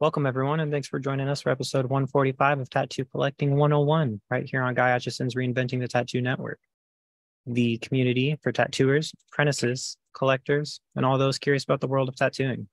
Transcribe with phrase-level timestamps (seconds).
[0.00, 4.48] Welcome, everyone, and thanks for joining us for episode 145 of Tattoo Collecting 101, right
[4.48, 6.60] here on Guy Aitchison's Reinventing the Tattoo Network.
[7.46, 12.68] The community for tattooers, apprentices, collectors, and all those curious about the world of tattooing.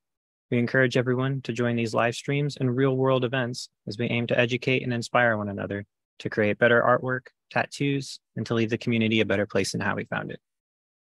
[0.52, 4.28] We encourage everyone to join these live streams and real world events as we aim
[4.28, 5.88] to educate and inspire one another
[6.20, 9.96] to create better artwork, tattoos, and to leave the community a better place than how
[9.96, 10.40] we found it.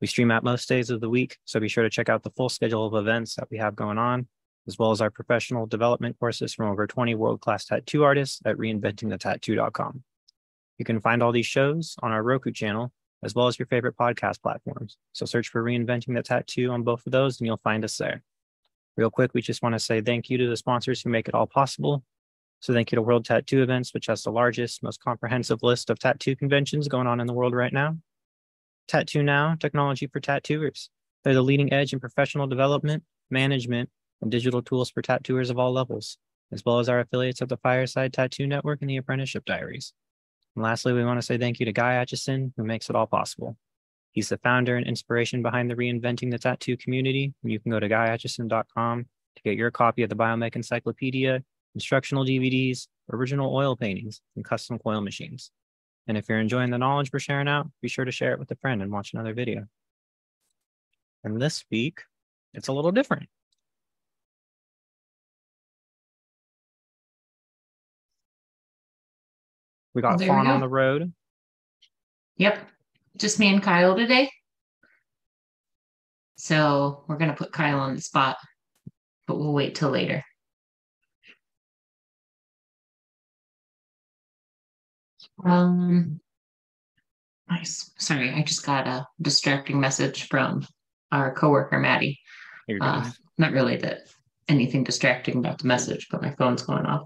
[0.00, 2.30] We stream out most days of the week, so be sure to check out the
[2.30, 4.28] full schedule of events that we have going on
[4.66, 8.56] as well as our professional development courses from over 20 world class tattoo artists at
[8.56, 10.02] reinventingthetattoo.com.
[10.78, 13.96] You can find all these shows on our Roku channel, as well as your favorite
[13.96, 14.98] podcast platforms.
[15.12, 18.22] So search for Reinventing the Tattoo on both of those, and you'll find us there.
[18.96, 21.34] Real quick, we just want to say thank you to the sponsors who make it
[21.34, 22.04] all possible.
[22.60, 25.98] So thank you to World Tattoo Events, which has the largest, most comprehensive list of
[25.98, 27.98] tattoo conventions going on in the world right now.
[28.88, 30.90] Tattoo Now, technology for tattooers.
[31.24, 33.90] They're the leading edge in professional development, management,
[34.22, 36.18] and digital tools for tattooers of all levels,
[36.52, 39.92] as well as our affiliates at the Fireside Tattoo Network and the Apprenticeship Diaries.
[40.54, 43.06] And lastly, we want to say thank you to Guy Aitchison, who makes it all
[43.06, 43.56] possible.
[44.12, 47.34] He's the founder and inspiration behind the Reinventing the Tattoo community.
[47.42, 51.42] You can go to guyaitchison.com to get your copy of the Biomech Encyclopedia,
[51.74, 55.50] instructional DVDs, original oil paintings, and custom coil machines.
[56.06, 58.50] And if you're enjoying the knowledge we're sharing out, be sure to share it with
[58.50, 59.66] a friend and watch another video.
[61.22, 62.02] And this week,
[62.54, 63.28] it's a little different.
[69.96, 70.50] We got There we Fawn go.
[70.50, 71.10] on the road.
[72.36, 72.68] Yep.
[73.16, 74.30] Just me and Kyle today.
[76.36, 78.36] So we're going to put Kyle on the spot,
[79.26, 80.22] but we'll wait till later.
[85.42, 86.20] Um,
[87.48, 87.90] nice.
[87.96, 90.66] Sorry, I just got a distracting message from
[91.10, 92.20] our coworker, Maddie.
[92.82, 94.00] Uh, not really that
[94.46, 97.04] anything distracting about the message, but my phone's going off.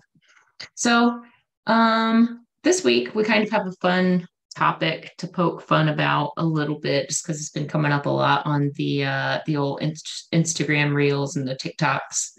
[0.75, 1.23] So,
[1.69, 6.45] um, this week we kind of have a fun topic to poke fun about a
[6.45, 9.81] little bit, just because it's been coming up a lot on the uh, the old
[9.83, 12.33] inst- Instagram reels and the TikToks,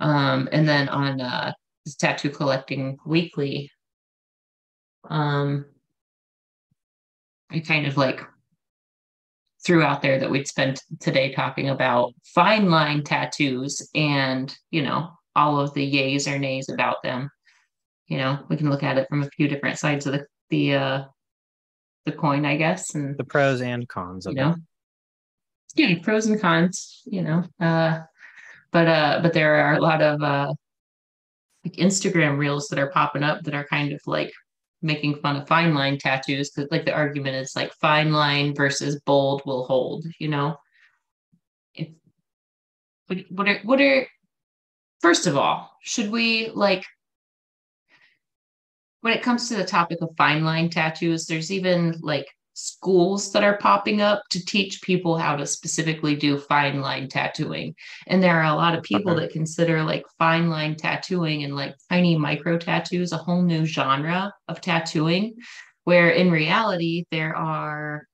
[0.00, 1.52] um, and then on uh,
[1.98, 3.70] tattoo collecting weekly.
[5.08, 5.66] Um,
[7.50, 8.20] I kind of like
[9.64, 15.10] threw out there that we'd spend today talking about fine line tattoos and you know
[15.34, 17.30] all of the yays or nays about them
[18.08, 20.74] you know we can look at it from a few different sides of the the
[20.74, 21.04] uh
[22.06, 24.54] the coin i guess and the pros and cons of you know
[25.76, 25.90] it.
[25.90, 28.00] yeah pros and cons you know uh
[28.72, 30.52] but uh but there are a lot of uh
[31.64, 34.32] like instagram reels that are popping up that are kind of like
[34.80, 39.00] making fun of fine line tattoos because like the argument is like fine line versus
[39.04, 40.56] bold will hold you know
[41.74, 41.88] if
[43.08, 44.06] what, what are what are
[45.00, 46.84] first of all should we like
[49.00, 53.44] when it comes to the topic of fine line tattoos there's even like schools that
[53.44, 57.74] are popping up to teach people how to specifically do fine line tattooing
[58.08, 59.22] and there are a lot of people Okay.
[59.22, 64.32] that consider like fine line tattooing and like tiny micro tattoos a whole new genre
[64.48, 65.36] of tattooing
[65.84, 68.04] where in reality there are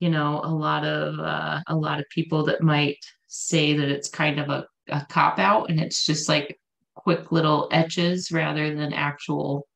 [0.00, 4.08] you know a lot of uh, a lot of people that might say that it's
[4.08, 6.58] kind of a, a cop out and it's just like
[6.94, 9.67] quick little etches rather than actual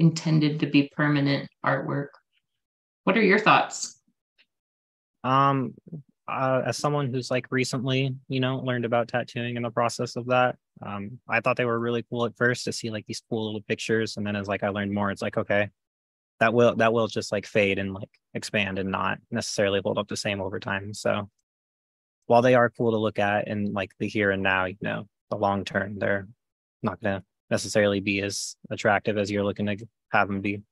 [0.00, 2.08] intended to be permanent artwork.
[3.04, 4.00] What are your thoughts?
[5.22, 5.74] Um,
[6.26, 10.26] uh, as someone who's like recently, you know, learned about tattooing and the process of
[10.26, 13.46] that, um, I thought they were really cool at first to see like these cool
[13.46, 15.68] little pictures, and then as like I learned more, it's like okay,
[16.38, 20.08] that will that will just like fade and like expand and not necessarily hold up
[20.08, 20.94] the same over time.
[20.94, 21.28] So
[22.26, 25.06] while they are cool to look at and like the here and now, you know,
[25.30, 26.28] the long term, they're
[26.82, 29.76] not gonna necessarily be as attractive as you're looking to
[30.12, 30.62] have them be.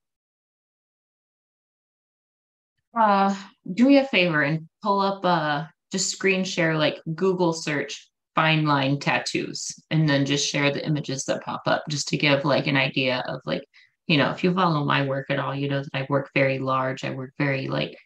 [2.98, 3.34] uh
[3.74, 8.64] do me a favor and pull up uh just screen share like google search fine
[8.66, 12.66] line tattoos and then just share the images that pop up just to give like
[12.66, 13.64] an idea of like
[14.06, 16.58] you know if you follow my work at all you know that i work very
[16.58, 17.96] large i work very like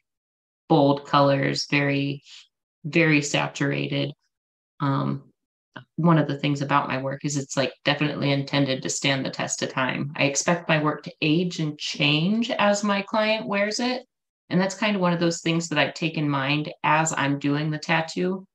[0.68, 2.22] bold colors very
[2.84, 4.12] very saturated
[4.80, 5.31] um
[5.96, 9.30] one of the things about my work is it's like definitely intended to stand the
[9.30, 13.80] test of time i expect my work to age and change as my client wears
[13.80, 14.02] it
[14.52, 17.38] and that's kind of one of those things that I take in mind as I'm
[17.38, 18.46] doing the tattoo.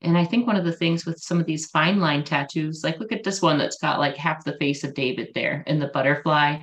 [0.00, 2.98] And I think one of the things with some of these fine line tattoos, like
[2.98, 5.88] look at this one that's got like half the face of David there and the
[5.88, 6.58] butterfly.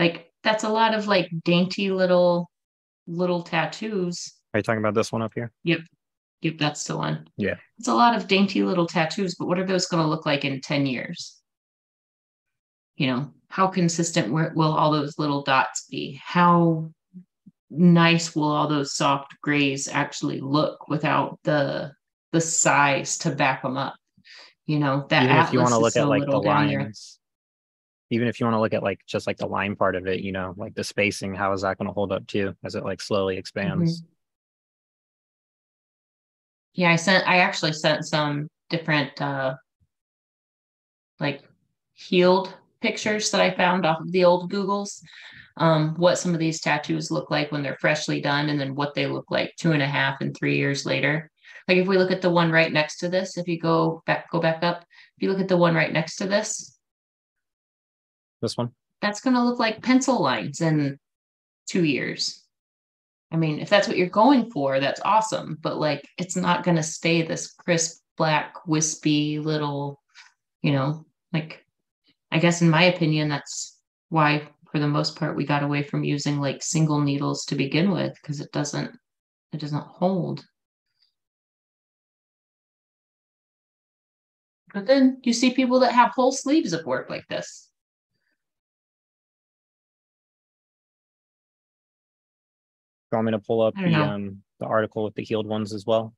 [0.00, 2.50] Like that's a lot of like dainty little
[3.06, 4.34] little tattoos.
[4.52, 5.52] Are you talking about this one up here?
[5.62, 5.82] Yep,
[6.58, 7.28] that's the one.
[7.36, 7.56] Yeah.
[7.78, 10.44] It's a lot of dainty little tattoos, but what are those going to look like
[10.44, 11.38] in 10 years?
[12.98, 16.20] you know, how consistent will all those little dots be?
[16.22, 16.90] How
[17.70, 21.92] nice will all those soft grays actually look without the
[22.32, 23.94] the size to back them up?
[24.66, 27.20] You know, that even if you want to look at like the lines,
[28.10, 30.20] even if you want to look at like just like the line part of it,
[30.20, 32.84] you know, like the spacing, how is that going to hold up too as it
[32.84, 34.02] like slowly expands?
[34.02, 34.12] Mm-hmm.
[36.78, 39.56] Yeah, I sent I actually sent some different uh
[41.18, 41.42] like
[41.94, 45.02] healed pictures that I found off of the old Googles.
[45.56, 48.94] Um, what some of these tattoos look like when they're freshly done, and then what
[48.94, 51.28] they look like two and a half and three years later.
[51.66, 54.30] Like if we look at the one right next to this, if you go back,
[54.30, 54.82] go back up,
[55.16, 56.78] if you look at the one right next to this,
[58.40, 58.70] this one,
[59.02, 60.96] that's going to look like pencil lines in
[61.68, 62.44] two years.
[63.30, 65.58] I mean, if that's what you're going for, that's awesome.
[65.60, 70.00] But like, it's not going to stay this crisp, black, wispy little,
[70.62, 71.64] you know, like,
[72.32, 73.78] I guess in my opinion, that's
[74.08, 77.90] why, for the most part, we got away from using like single needles to begin
[77.90, 78.96] with because it doesn't,
[79.52, 80.44] it doesn't hold.
[84.74, 87.67] But then you see people that have whole sleeves of work like this.
[93.16, 96.14] Want me to pull up the um the article with the healed ones as well?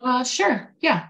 [0.00, 0.74] Uh sure.
[0.80, 1.08] Yeah.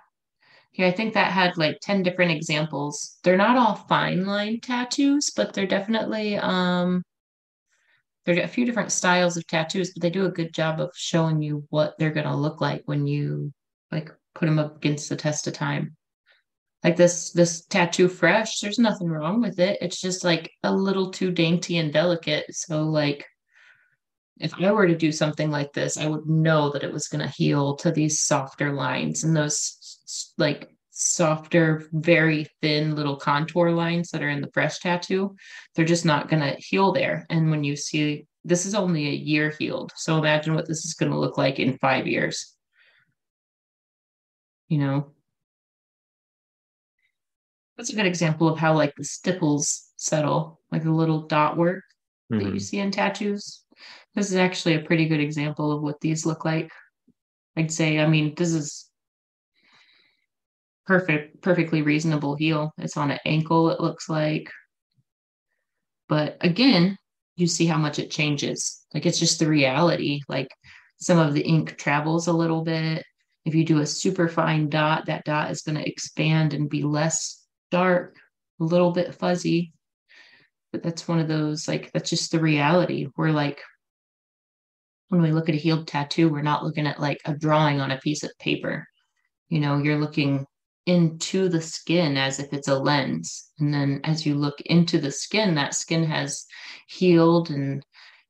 [0.75, 3.19] Yeah, I think that had like 10 different examples.
[3.25, 7.03] They're not all fine line tattoos, but they're definitely um
[8.25, 10.91] there are a few different styles of tattoos, but they do a good job of
[10.95, 13.53] showing you what they're gonna look like when you
[13.91, 15.97] like put them up against the test of time.
[16.85, 19.79] Like this this tattoo fresh, there's nothing wrong with it.
[19.83, 22.47] It's just like a little too dainty and delicate.
[22.55, 23.27] So like
[24.41, 27.25] if I were to do something like this, I would know that it was going
[27.25, 34.11] to heal to these softer lines and those like softer, very thin little contour lines
[34.11, 35.37] that are in the fresh tattoo.
[35.75, 37.27] They're just not going to heal there.
[37.29, 39.93] And when you see this is only a year healed.
[39.97, 42.55] So imagine what this is going to look like in five years.
[44.69, 45.13] You know,
[47.77, 51.85] that's a good example of how like the stipples settle, like the little dot work
[52.33, 52.39] mm-hmm.
[52.39, 52.59] that you mm-hmm.
[52.59, 53.65] see in tattoos
[54.15, 56.71] this is actually a pretty good example of what these look like.
[57.57, 58.91] I'd say, I mean, this is
[60.87, 62.73] perfect, perfectly reasonable heel.
[62.79, 64.51] It's on an ankle, it looks like.
[66.09, 66.97] But again,
[67.37, 68.85] you see how much it changes.
[68.93, 70.21] Like it's just the reality.
[70.29, 70.49] Like
[71.01, 73.05] some of the ink travels a little bit.
[73.45, 76.83] If you do a super fine dot, that dot is going to expand and be
[76.83, 78.17] less dark,
[78.61, 79.73] a little bit fuzzy.
[80.73, 83.09] But that's one of those, like, that's just the reality.
[83.17, 83.61] We're like,
[85.09, 87.91] when we look at a healed tattoo, we're not looking at like a drawing on
[87.91, 88.87] a piece of paper.
[89.49, 90.47] You know, you're looking
[90.87, 93.51] into the skin as if it's a lens.
[93.59, 96.47] And then as you look into the skin, that skin has
[96.89, 97.85] healed and,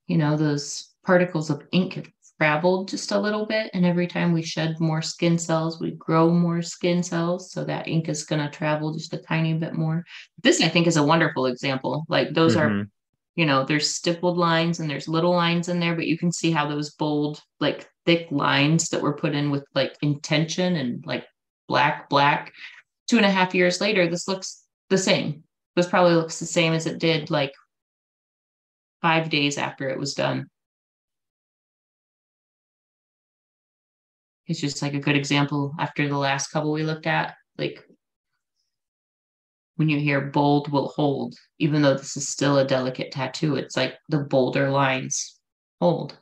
[0.06, 2.08] you know, those particles of ink have
[2.40, 3.70] traveled just a little bit.
[3.74, 7.52] And every time we shed more skin cells, we grow more skin cells.
[7.52, 10.06] So that ink is going to travel just a tiny bit more.
[10.42, 12.06] This, I think, is a wonderful example.
[12.08, 12.80] Like those mm-hmm.
[12.80, 12.86] are
[13.36, 16.50] you know there's stippled lines and there's little lines in there but you can see
[16.50, 21.24] how those bold like thick lines that were put in with like intention and like
[21.68, 22.52] black black
[23.06, 25.44] two and a half years later this looks the same
[25.76, 27.52] this probably looks the same as it did like
[29.00, 30.50] five days after it was done
[34.50, 37.84] it's just like a good example after the last couple we looked at like
[39.76, 43.78] when you hear bold will hold, even though this is still a delicate tattoo, it's
[43.78, 45.40] like the bolder lines
[45.80, 46.18] hold.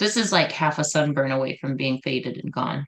[0.00, 2.86] This is like half a sunburn away from being faded and gone.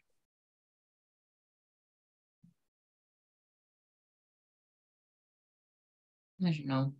[6.44, 6.92] I don't know.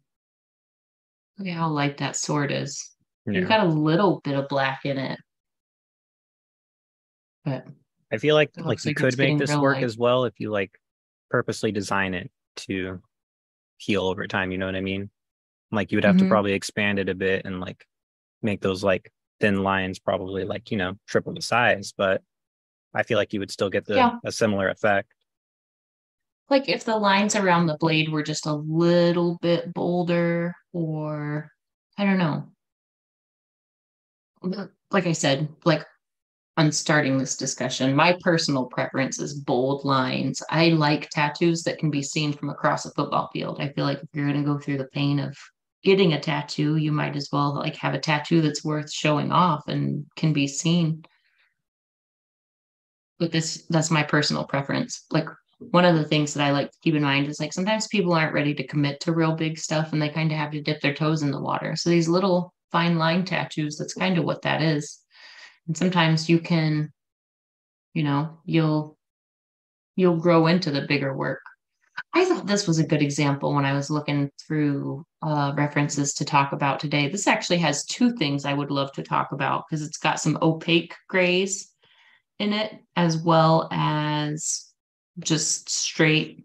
[1.38, 2.92] Look at how light that sword is.
[3.26, 3.40] Yeah.
[3.40, 5.18] You've got a little bit of black in it.
[7.46, 7.66] But
[8.12, 9.84] I feel like like you like could make this work light.
[9.84, 10.72] as well if you like
[11.30, 13.00] purposely design it to
[13.78, 14.50] heal over time.
[14.50, 15.10] You know what I mean?
[15.72, 16.26] Like you would have mm-hmm.
[16.26, 17.86] to probably expand it a bit and like
[18.42, 19.10] make those like
[19.40, 22.22] thin lines probably like, you know, triple the size, but
[22.94, 24.16] I feel like you would still get the yeah.
[24.24, 25.12] a similar effect.
[26.48, 31.50] Like if the lines around the blade were just a little bit bolder or
[31.98, 32.48] I don't know.
[34.90, 35.84] Like I said, like
[36.56, 37.94] on starting this discussion.
[37.94, 40.42] My personal preference is bold lines.
[40.50, 43.60] I like tattoos that can be seen from across a football field.
[43.60, 45.36] I feel like if you're going to go through the pain of
[45.84, 49.68] getting a tattoo, you might as well like have a tattoo that's worth showing off
[49.68, 51.04] and can be seen.
[53.18, 55.04] But this that's my personal preference.
[55.10, 57.86] Like one of the things that I like to keep in mind is like sometimes
[57.86, 60.60] people aren't ready to commit to real big stuff and they kind of have to
[60.60, 61.76] dip their toes in the water.
[61.76, 65.02] So these little fine line tattoos, that's kind of what that is.
[65.66, 66.92] And sometimes you can,
[67.94, 68.96] you know, you'll
[69.96, 71.40] you'll grow into the bigger work.
[72.12, 76.24] I thought this was a good example when I was looking through uh, references to
[76.24, 77.08] talk about today.
[77.08, 80.38] This actually has two things I would love to talk about because it's got some
[80.42, 81.72] opaque grays
[82.38, 84.66] in it as well as
[85.20, 86.44] just straight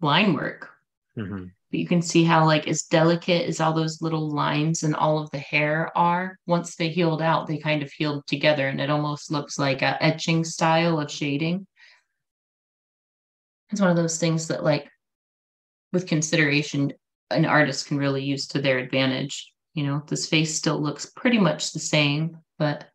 [0.00, 0.70] line work.
[1.16, 1.46] Mm-hmm.
[1.74, 5.18] But you can see how like as delicate as all those little lines and all
[5.18, 8.90] of the hair are, once they healed out, they kind of healed together and it
[8.90, 11.66] almost looks like a etching style of shading.
[13.72, 14.88] It's one of those things that like
[15.92, 16.92] with consideration
[17.30, 19.52] an artist can really use to their advantage.
[19.72, 22.88] You know, this face still looks pretty much the same, but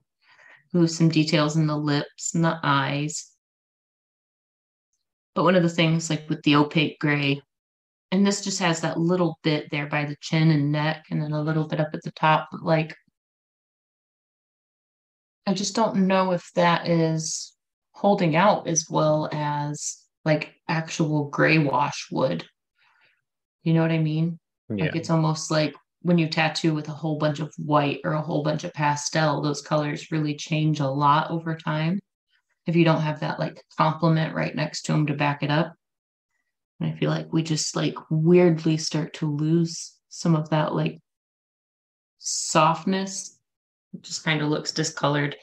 [0.72, 3.30] with some details in the lips and the eyes.
[5.36, 7.42] But one of the things, like with the opaque gray,
[8.12, 11.32] and this just has that little bit there by the chin and neck, and then
[11.32, 12.96] a little bit up at the top, but like,
[15.46, 17.56] I just don't know if that is
[17.92, 22.46] holding out as well as like actual gray wash would.
[23.64, 24.40] You know what I mean?
[24.70, 24.86] Yeah.
[24.86, 28.22] Like it's almost like when you tattoo with a whole bunch of white or a
[28.22, 32.00] whole bunch of pastel, those colors really change a lot over time.
[32.68, 35.74] If you don't have that like complement right next to them to back it up.
[36.80, 41.00] And I feel like we just like weirdly start to lose some of that like
[42.20, 43.38] softness.
[43.94, 45.36] It just kind of looks discolored.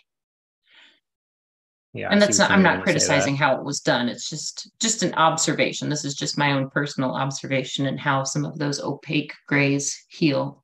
[1.92, 2.08] Yeah.
[2.10, 4.10] and that's not i'm not criticizing how it was done.
[4.10, 5.88] It's just just an observation.
[5.88, 10.62] This is just my own personal observation and how some of those opaque grays heal.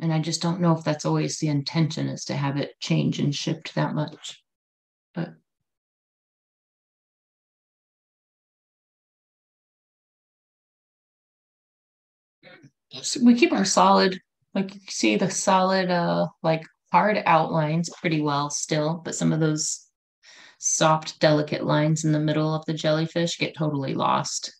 [0.00, 3.20] And i just don't know if that's always the intention is to have it change
[3.20, 4.42] and shift that much.
[5.14, 5.34] But
[13.22, 14.18] we keep our solid
[14.54, 19.40] like you see the solid uh like hard outlines pretty well still but some of
[19.40, 19.88] those
[20.62, 24.54] soft, delicate lines in the middle of the jellyfish get totally lost.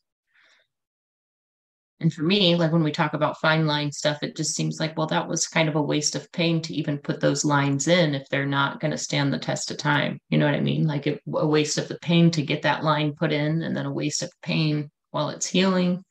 [2.01, 4.97] And for me, like when we talk about fine line stuff, it just seems like,
[4.97, 8.17] well, that was kind of a waste of pain to even put those lines in
[8.17, 10.19] if they're not going to stand the test of time.
[10.29, 10.89] You know what I mean?
[10.89, 13.87] Like it, a waste of the pain to get that line put in, and then
[13.87, 16.03] a waste of pain while it's healing.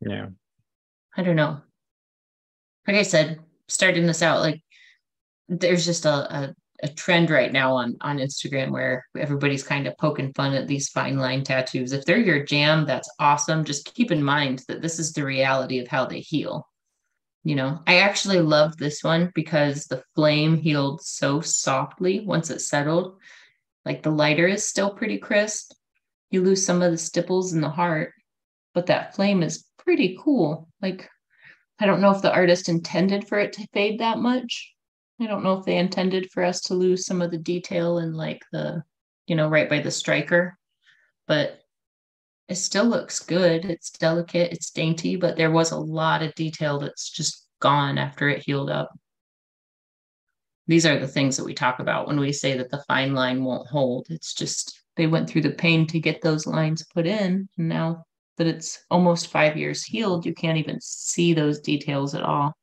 [0.00, 0.26] Yeah.
[1.16, 1.60] I don't know.
[2.86, 4.62] Like I said, starting this out, like
[5.48, 9.96] there's just a, a a trend right now on on Instagram where everybody's kind of
[9.98, 11.92] poking fun at these fine line tattoos.
[11.92, 13.64] If they're your jam, that's awesome.
[13.64, 16.66] Just keep in mind that this is the reality of how they heal.
[17.44, 22.60] You know, I actually loved this one because the flame healed so softly once it
[22.60, 23.16] settled.
[23.84, 25.72] Like the lighter is still pretty crisp.
[26.30, 28.12] You lose some of the stipples in the heart,
[28.74, 30.69] but that flame is pretty cool.
[30.82, 31.08] Like
[31.78, 34.74] I don't know if the artist intended for it to fade that much,
[35.20, 38.14] I don't know if they intended for us to lose some of the detail in
[38.14, 38.82] like the,
[39.26, 40.56] you know, right by the striker,
[41.26, 41.60] but
[42.48, 43.64] it still looks good.
[43.64, 48.28] It's delicate, it's dainty, but there was a lot of detail that's just gone after
[48.28, 48.90] it healed up.
[50.66, 53.44] These are the things that we talk about when we say that the fine line
[53.44, 54.06] won't hold.
[54.08, 57.48] It's just they went through the pain to get those lines put in.
[57.58, 58.04] And now
[58.40, 62.54] that it's almost five years healed, you can't even see those details at all.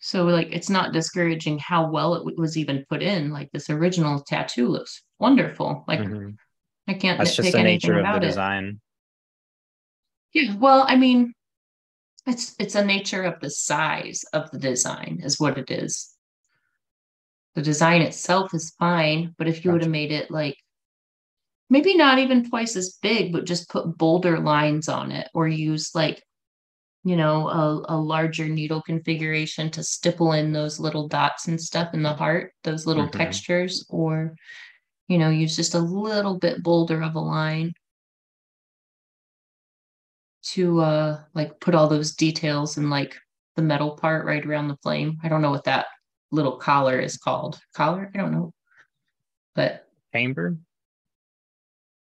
[0.00, 3.30] So like it's not discouraging how well it was even put in.
[3.30, 5.84] Like this original tattoo looks wonderful.
[5.86, 6.38] Like Mhm.
[6.88, 8.28] I can't That's just the nature of the about it.
[8.28, 8.80] design.
[10.32, 11.34] Yeah, well, I mean,
[12.26, 16.16] it's it's a nature of the size of the design is what it is.
[17.54, 20.56] The design itself is fine, but if you would have made it like
[21.70, 25.94] maybe not even twice as big, but just put bolder lines on it or use
[25.94, 26.22] like
[27.04, 31.94] you know, a, a larger needle configuration to stipple in those little dots and stuff
[31.94, 33.12] in the heart, those little Mhm.
[33.12, 34.34] textures, or,
[35.06, 37.72] you know, use just a little bit bolder of a line
[40.42, 43.16] to uh like put all those details in like
[43.56, 45.16] the metal part right around the flame.
[45.22, 45.86] I don't know what that
[46.32, 47.58] little collar is called.
[47.72, 48.10] Collar?
[48.14, 48.52] I don't know.
[49.54, 50.56] But Chamber?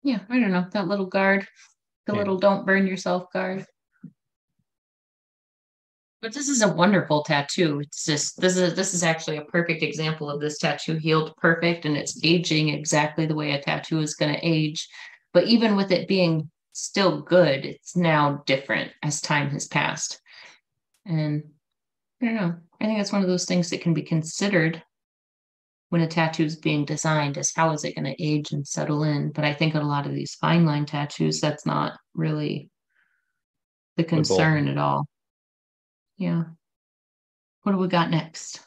[0.05, 0.67] Yeah, I don't know.
[0.71, 1.47] That little guard,
[2.05, 2.19] the Yeah.
[2.19, 3.65] little don't burn yourself guard.
[6.21, 7.79] But this is a wonderful tattoo.
[7.79, 11.85] It's just this is this is actually a perfect example of this tattoo healed perfect
[11.85, 14.87] and it's aging exactly the way a tattoo is going to age.
[15.33, 20.21] But even with it being still good, it's now different as time has passed.
[21.05, 21.43] And
[22.21, 22.55] I don't know.
[22.79, 24.83] I think that's one of those things that can be considered
[25.89, 29.03] when a tattoo is being designed is how is it going to age and settle
[29.03, 29.31] in?
[29.31, 32.69] But i think in a lot of these fine line tattoos that's not really
[33.97, 35.07] the concern at all.
[36.17, 36.43] Yeah.
[37.63, 38.61] What do we got next?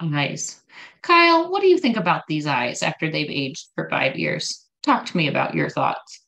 [0.00, 0.60] Eyes.
[1.02, 4.66] Kyle what do you think about these eyes after they've aged for five years?
[4.82, 6.20] Talk to me about your thoughts.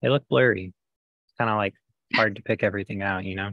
[0.00, 0.72] They look blurry.
[1.24, 1.74] it's Kind of like
[2.14, 3.50] hard to pick everything out, you know?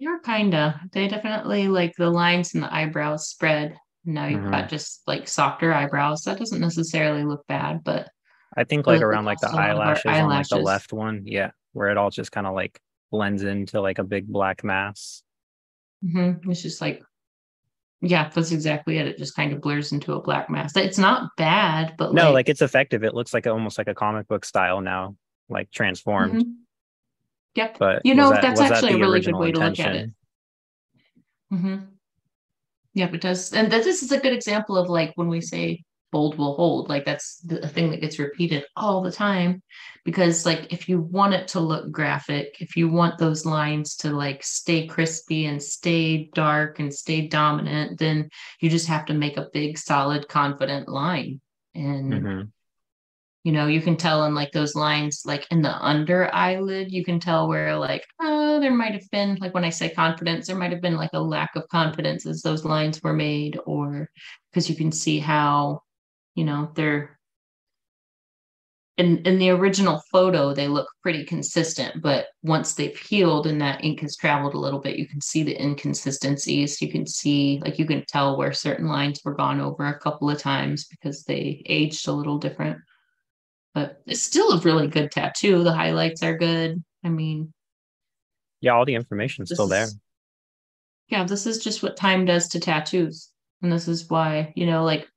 [0.00, 0.80] You're kinda.
[0.90, 3.78] They definitely like the lines and the eyebrows spread.
[4.04, 4.50] Now you've Mhm.
[4.50, 6.22] got just like softer eyebrows.
[6.24, 8.08] That doesn't necessarily look bad, but
[8.56, 10.58] I think like around like the also a lot of our eyelashes on like the
[10.58, 11.22] left one.
[11.26, 11.52] Yeah.
[11.72, 12.80] Where it all just kind of like
[13.10, 15.22] blends into like a big black mass.
[16.02, 17.02] mhm, it's just like,
[18.02, 19.06] yeah, that's exactly it.
[19.06, 20.76] It just kind of blurs into a black mass.
[20.76, 23.04] It's not bad, but No, like, like it's effective.
[23.04, 25.16] It looks like almost like a comic book style now,
[25.48, 26.42] like transformed.
[26.42, 26.66] mhm.
[27.54, 27.78] Yep.
[27.78, 29.94] But You know, that- that's was that actually a really good way to look at
[29.94, 30.10] it.
[30.10, 30.14] intention?
[31.50, 31.76] hmm
[32.94, 33.52] Yep, it does.
[33.52, 36.88] And that this is a good example of like when we say bold will hold,
[36.88, 39.62] like that's the a thing that gets repeated all the time.
[40.04, 44.10] Because like if you want it to look graphic, if you want those lines to
[44.10, 48.28] like stay crispy and stay dark and stay dominant, then
[48.58, 51.40] you just have to make a big, solid, confident line.
[51.76, 52.52] And Mhm.
[53.44, 57.04] You know you can tell in like those lines like in the under eyelid you
[57.04, 60.56] can tell where like oh there might have been like when i say confidence there
[60.56, 64.08] might have been like a lack of confidence as those lines were made or
[64.50, 65.80] because you can see how
[66.34, 67.18] you know they're
[68.98, 73.82] in in the original photo they look pretty consistent but once they've healed and that
[73.82, 76.82] ink has traveled a little bit you can see the inconsistencies.
[76.82, 80.28] You can see like you can tell where certain lines were gone over a couple
[80.28, 82.78] of times because they aged a little different
[83.74, 85.62] but it's still a really good tattoo.
[85.64, 86.82] The highlights are good.
[87.04, 87.52] I mean,
[88.60, 89.84] Yeah, all the information's this still there.
[89.84, 89.98] is-
[91.08, 93.30] yeah, this is just what time does to tattoos.
[93.62, 95.08] And this is why, you know, like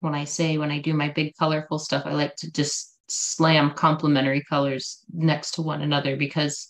[0.00, 3.70] when I say when I do my big colorful stuff, I like to just slam
[3.72, 6.68] complementary colors next to one another because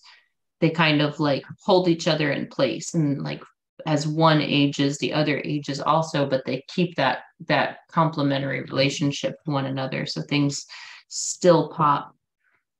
[0.61, 3.43] they kind of like hold each other in place and like
[3.87, 9.51] as one ages the other ages also but they keep that that complementary relationship to
[9.51, 10.67] one another so things
[11.09, 12.15] still pop.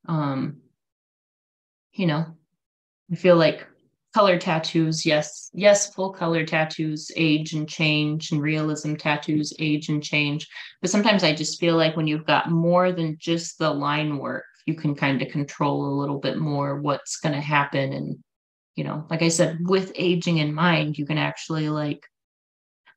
[0.07, 0.61] Um
[1.97, 2.25] you know
[3.11, 3.67] i feel like
[4.13, 10.03] color tattoos yes yes full color tattoos age and change and realism tattoos age and
[10.03, 10.47] change.
[10.81, 14.45] But sometimes i just feel like when you've got more than just the line work
[14.65, 17.93] you can kind of control a little bit more what's going to happen.
[17.93, 18.17] And
[18.75, 22.05] you know like i said with aging in mind you can actually like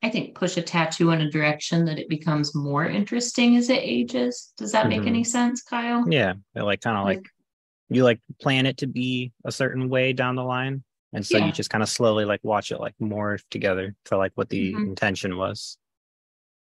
[0.03, 3.81] i think push a tattoo in a direction that it becomes more interesting as it
[3.83, 5.07] ages does that make Mhm.
[5.09, 6.35] any sense kyle Yeah.
[6.55, 7.27] Like kind of like
[7.89, 10.85] you like plan it to be a certain way down the line.
[11.13, 11.47] And so Yeah.
[11.47, 14.73] you just kind of slowly like watch it like morph together to like what the
[14.75, 14.87] Mhm.
[14.87, 15.77] intention was.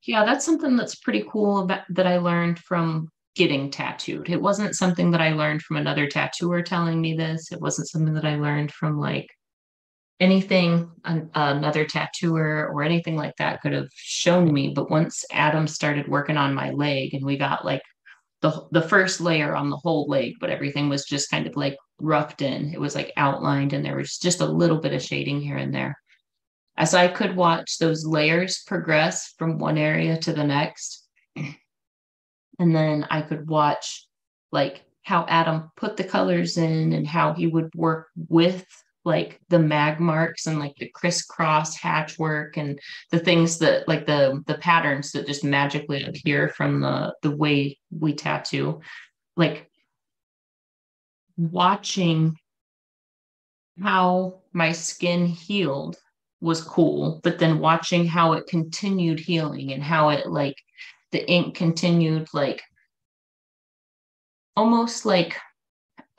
[0.04, 4.30] Yeah, that's something that's pretty cool about that I learned from getting tattooed.
[4.30, 7.52] It wasn't something that I learned from another tattooer telling me this.
[7.52, 9.28] It wasn't something that I learned from like
[10.22, 14.72] anything an, another tattooer or anything like that could have shown me.
[14.74, 17.82] But once Adam started working on my leg and we got like
[18.40, 21.76] the the first layer on the whole leg, but everything was just kind of like
[22.00, 22.72] roughed in.
[22.72, 25.74] It was like outlined and there was just a little bit of shading here and
[25.74, 25.96] there
[26.76, 31.06] as I could watch those layers progress from one area to the next.
[32.58, 34.06] And then I could watch
[34.52, 38.64] like how Adam put the colors in and how he would work with
[39.04, 42.78] like the mag marks and like the crisscross hatch work and
[43.10, 47.78] the things that like the the patterns that just magically appear from the the way
[47.90, 48.80] we tattoo.
[49.36, 49.68] Like
[51.36, 52.36] watching
[53.82, 55.96] how my skin healed
[56.40, 60.56] was cool but then watching how it continued healing and how it like
[61.12, 62.62] the ink continued like
[64.56, 65.38] almost like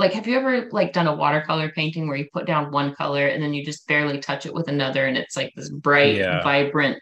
[0.03, 3.27] like have you ever like done a watercolor painting where you put down one color
[3.27, 6.43] and then you just barely touch it with another and it's like this bright Yeah.
[6.43, 6.99] vibrant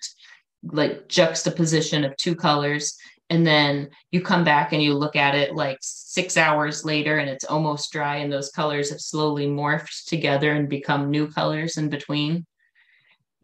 [0.63, 2.95] like juxtaposition of two colors
[3.31, 7.27] and then you come back and you look at it like six hours later and
[7.27, 11.89] it's almost dry and those colors have slowly morphed together and become new colors in
[11.89, 12.45] between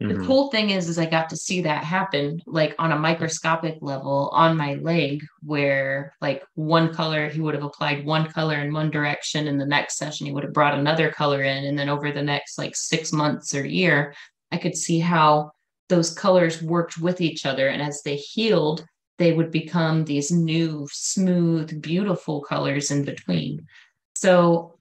[0.00, 0.26] the Mhm.
[0.26, 4.30] cool thing is is i got to see that happen like on a microscopic level
[4.32, 8.90] on my leg where like one color he would have applied one color in one
[8.90, 12.12] direction and the next session he would have brought another color in and then over
[12.12, 14.14] the next like six months or year
[14.52, 15.50] i could see how
[15.88, 18.84] those colors worked with each other and as they healed
[19.18, 23.66] they would become these new smooth beautiful colors in between
[24.14, 24.78] so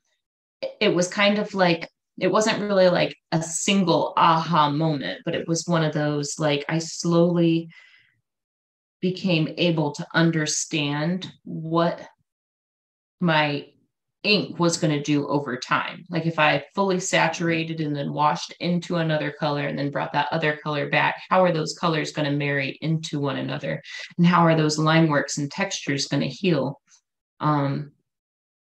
[0.79, 5.47] it was kind of like it wasn't really like a single aha moment, but it
[5.47, 7.69] was one of those like I slowly
[9.01, 12.01] became able to understand what
[13.19, 13.67] my
[14.23, 16.03] ink was going to do over time.
[16.09, 20.27] Like if I fully saturated and then washed into another color and then brought that
[20.31, 23.81] other color back, how are those colors going to marry into one another?
[24.17, 26.81] And how are those line works and textures going to heal?
[27.39, 27.91] Um,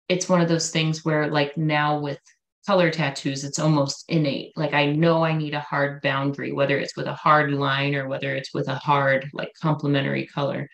[0.08, 2.20] it's one of those things where like now with
[2.66, 4.56] color tattoos, it's almost innate.
[4.56, 8.08] Like I know I need a hard boundary, whether it's with a hard line or
[8.08, 10.68] whether it's with a hard, like complementary color.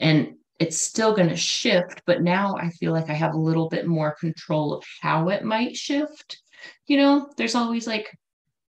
[0.00, 3.68] And it's still going to shift, but now I feel like I have a little
[3.68, 6.40] bit more control of how it might shift.
[6.86, 8.16] You know, there's always like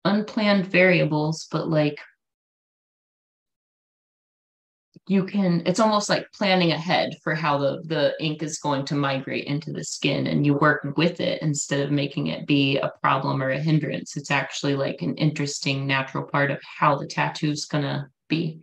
[0.05, 1.99] unplanned variables, but like
[5.07, 8.95] you can it's almost like planning ahead for how the the ink is going to
[8.95, 12.91] migrate into the skin and you work with it instead of making it be a
[13.01, 17.51] problem or a hindrance it's actually like an interesting natural part of how the tattoo
[17.51, 18.61] is going to be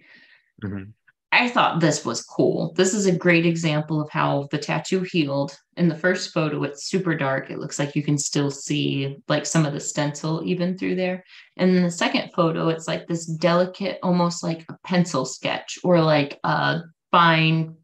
[0.64, 0.90] mm-hmm.
[1.32, 2.72] I thought this was cool.
[2.76, 5.56] This is a great example of how the tattoo healed.
[5.76, 7.50] In the first photo, it's super dark.
[7.50, 11.24] It looks like you can still see like some of the stencil even through there.
[11.56, 16.00] And in the second photo, it's like this delicate, almost like a pencil sketch or
[16.00, 16.80] like a
[17.12, 17.76] fine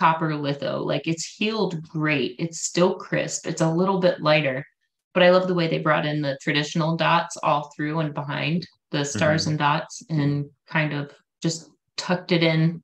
[0.00, 0.82] copper litho.
[0.82, 2.34] Like it's healed great.
[2.40, 3.46] It's still crisp.
[3.46, 4.66] It's a little bit lighter,
[5.14, 8.66] but I love the way they brought in the traditional dots all through and behind
[8.90, 9.50] the stars mm-hmm.
[9.50, 11.69] and dots and kind of just
[12.00, 12.82] tucked it in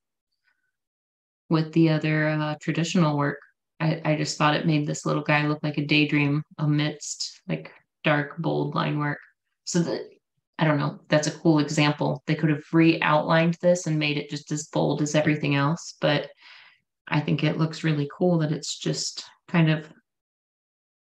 [1.48, 3.38] with the other uh, traditional work.
[3.80, 7.72] I, I just thought it made this little guy look like a daydream amidst like
[8.04, 9.18] dark, bold line work.
[9.64, 10.08] So that
[10.58, 12.22] I don't know, that's a cool example.
[12.26, 16.28] They could have re-outlined this and made it just as bold as everything else, but
[17.08, 19.88] I think it looks really cool that it's just kind of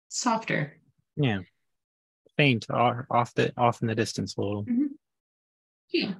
[0.09, 0.77] softer.
[1.15, 1.39] Yeah.
[2.35, 4.63] Faint off the off in the distance a little.
[4.63, 4.85] Mm-hmm.
[5.91, 6.13] Yeah.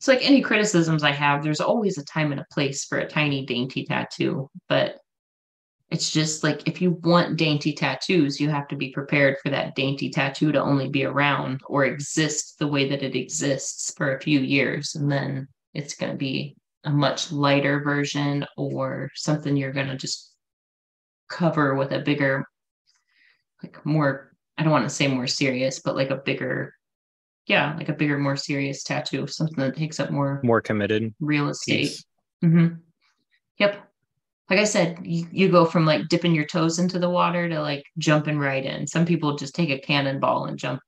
[0.00, 3.08] So, like any criticisms I have, there's always a time and a place for a
[3.08, 4.48] tiny, dainty tattoo.
[4.68, 4.96] But
[5.90, 9.74] it's just like if you want dainty tattoos, you have to be prepared for that
[9.74, 14.20] dainty tattoo to only be around or exist the way that it exists for a
[14.20, 14.94] few years.
[14.94, 19.96] And then it's going to be a much lighter version or something you're going to
[19.96, 20.32] just
[21.28, 22.46] cover with a bigger,
[23.62, 26.72] like more, I don't want to say more serious, but like a bigger
[27.50, 31.48] yeah, like a bigger, more serious tattoo, something that takes up more more committed real
[31.48, 32.00] estate.
[32.44, 32.76] Mm-hmm.
[33.58, 33.86] Yep.
[34.48, 37.60] Like I said, you, you go from like dipping your toes into the water to
[37.60, 38.86] like jumping right in.
[38.86, 40.80] Some people just take a cannonball and jump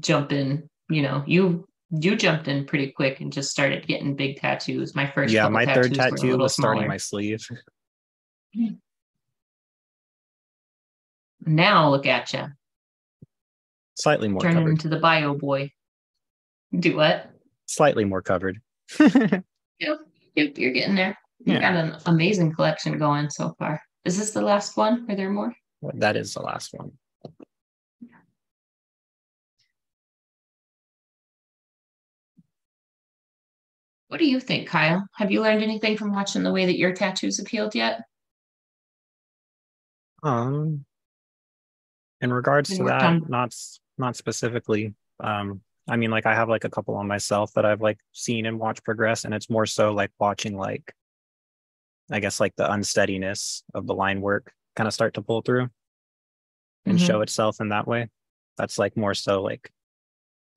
[0.00, 0.68] jump in.
[0.90, 4.94] You know, you you jumped in pretty quick and just started getting big tattoos.
[4.94, 7.40] My first yeah, my third tattoo was starting my sleeve.
[11.46, 12.44] Now look at you.
[13.94, 15.70] Slightly more turning into the bio boy.
[16.78, 17.30] Do what?
[17.66, 18.60] Slightly more covered.
[19.00, 19.42] yep,
[19.78, 19.98] yep,
[20.34, 21.18] you're getting there.
[21.44, 21.60] You yeah.
[21.60, 23.82] got an amazing collection going so far.
[24.04, 25.06] Is this the last one?
[25.08, 25.54] Are there more?
[25.94, 26.92] That is the last one.
[34.08, 35.06] What do you think, Kyle?
[35.14, 38.02] Have you learned anything from watching the way that your tattoos have healed yet?
[40.22, 40.84] Um,
[42.20, 43.54] in regards to that, on- not
[43.96, 44.94] not specifically.
[45.20, 48.46] Um, I mean, like I have like a couple on myself that I've like seen
[48.46, 50.94] and watched progress, and it's more so like watching like
[52.10, 55.68] I guess like the unsteadiness of the line work kind of start to pull through
[56.86, 57.06] and mm-hmm.
[57.06, 58.08] show itself in that way.
[58.56, 59.70] That's like more so like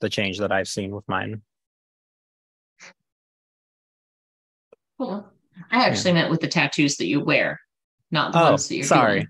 [0.02, 1.42] the change that I've seen with mine.
[5.00, 5.26] Cool.
[5.72, 6.16] I actually yeah.
[6.16, 7.60] meant with the tattoos that you wear,
[8.12, 9.28] not the oh, ones that you're sorry.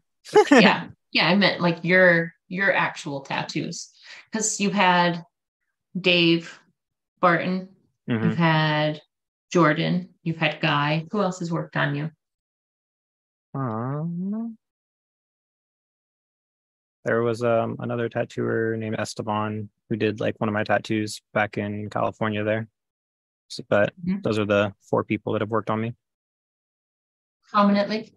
[0.52, 0.88] yeah.
[1.12, 1.28] Yeah.
[1.28, 3.90] I meant like your your actual tattoos.
[4.32, 5.24] Because you had
[6.00, 6.60] Dave
[7.22, 7.70] Barton.
[8.10, 8.24] Mm-hmm.
[8.24, 9.02] You've had
[9.52, 10.10] Jordan.
[10.24, 11.06] You've had Guy.
[11.12, 12.12] Who else has worked on you?
[13.56, 14.58] Um,
[17.06, 21.58] there was um, another tattooer named Esteban who did like one of my tattoos back
[21.58, 22.68] in California there.
[23.50, 24.22] So, but mm-hmm.
[24.24, 25.94] those are the four people that have worked on me.
[27.52, 28.14] Prominently.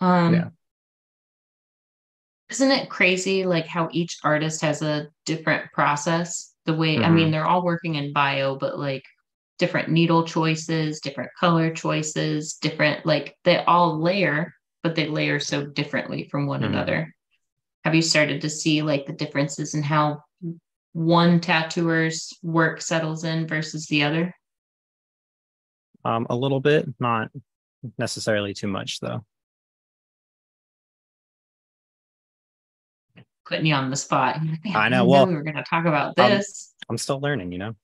[0.00, 0.48] Um, yeah.
[2.50, 6.53] Isn't it crazy like how each artist has a different process?
[6.66, 7.04] The way mm-hmm.
[7.04, 7.32] i mean mm-hmm.
[7.32, 9.04] they're all working in bio but like
[9.58, 15.64] different needle choices different color choices different like they all layer but they layer so
[15.64, 16.74] differently from one mm-hmm.
[16.74, 17.14] another
[17.84, 20.22] have you started to see like the differences in how
[20.92, 24.34] one tattooer's work settles in versus the other
[26.04, 27.30] um a little bit not
[27.98, 29.24] necessarily too much though
[33.46, 34.38] putting you on the spot.
[34.64, 36.74] Like, I know, well, we were going to talk about um, this.
[36.88, 37.74] I'm still learning, you know.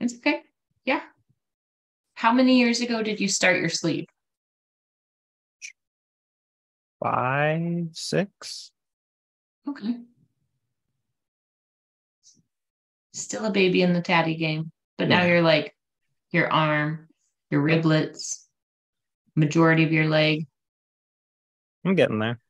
[0.00, 0.42] it's okay.
[0.84, 1.00] Yeah.
[2.14, 4.06] How many years ago did you start your sleeve?
[7.02, 8.70] Five, six.
[9.68, 9.96] Okay.
[13.12, 15.74] Still a baby in the tatty game, but now you're like
[16.30, 17.08] your arm,
[17.50, 18.44] your riblets,
[19.36, 20.46] majority of your leg.
[21.84, 22.40] I'm getting there.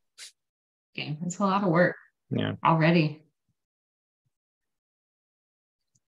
[0.96, 1.96] Okay, it's a lot of work
[2.30, 2.52] Yeah.
[2.64, 3.22] already.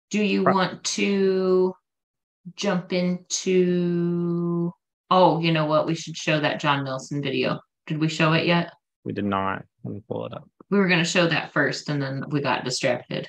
[0.10, 1.74] Do you want to
[2.56, 4.74] jump into?
[5.10, 5.88] Oh, you know what?
[5.88, 7.60] We should show that John Nelson video.
[7.88, 8.74] Did we show it yet?
[9.04, 9.64] We did not.
[9.84, 10.48] Let me pull it up.
[10.70, 13.28] We were going to show that first, and then we got distracted.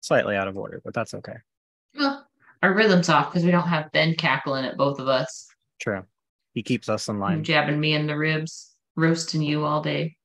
[0.00, 1.36] Slightly out of order, but that's okay.
[1.98, 2.26] Well,
[2.62, 5.46] our rhythm's off because we don't have Ben cackling at both of us.
[5.80, 6.02] True.
[6.52, 7.42] He keeps us in line.
[7.44, 10.16] jabbing me in the ribs, roasting you all day.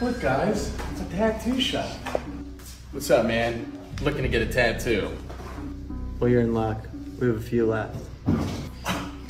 [0.00, 1.90] Look, guys, it's a tattoo shop.
[2.92, 3.72] What's up, man?
[4.02, 5.10] Looking to get a tattoo.
[6.20, 6.86] Well, you're in luck.
[7.20, 7.96] We have a few left.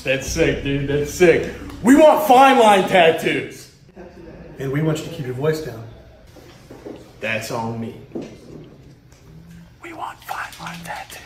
[0.04, 0.88] That's sick, dude.
[0.88, 1.54] That's sick.
[1.82, 3.74] We want fine line tattoos.
[4.58, 5.86] And we want you to keep your voice down.
[7.20, 8.00] That's on me.
[9.82, 11.17] We want fine line tattoos.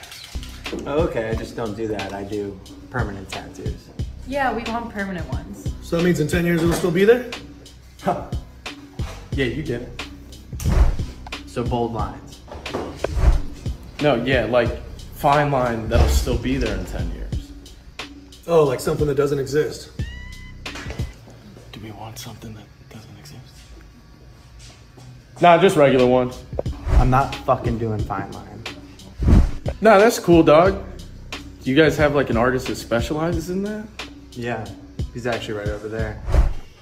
[0.87, 2.13] Oh, okay, I just don't do that.
[2.13, 2.59] I do
[2.91, 3.89] permanent tattoos.
[4.27, 5.73] Yeah, we want permanent ones.
[5.83, 7.31] So that means in 10 years it'll still be there?
[8.03, 8.27] Huh.
[9.33, 10.07] Yeah, you get it.
[11.47, 12.41] So bold lines.
[14.01, 14.83] No, yeah, like
[15.15, 17.53] fine line that'll still be there in 10 years.
[18.47, 19.91] Oh, like something that doesn't exist.
[21.71, 23.55] Do we want something that doesn't exist?
[25.41, 26.43] Nah, just regular ones.
[26.93, 28.52] I'm not fucking doing fine line.
[29.81, 30.85] Nah, that's cool, dog.
[31.31, 33.87] Do you guys have like an artist that specializes in that?
[34.33, 34.67] Yeah,
[35.15, 36.21] he's actually right over there.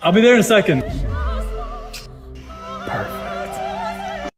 [0.02, 0.82] I'll be there in a second.
[2.86, 4.30] Perfect.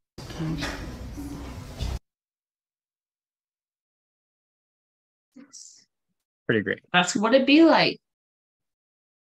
[6.46, 6.80] Pretty great.
[6.92, 7.98] That's what it'd be like.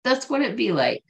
[0.04, 1.04] That's what it'd be like.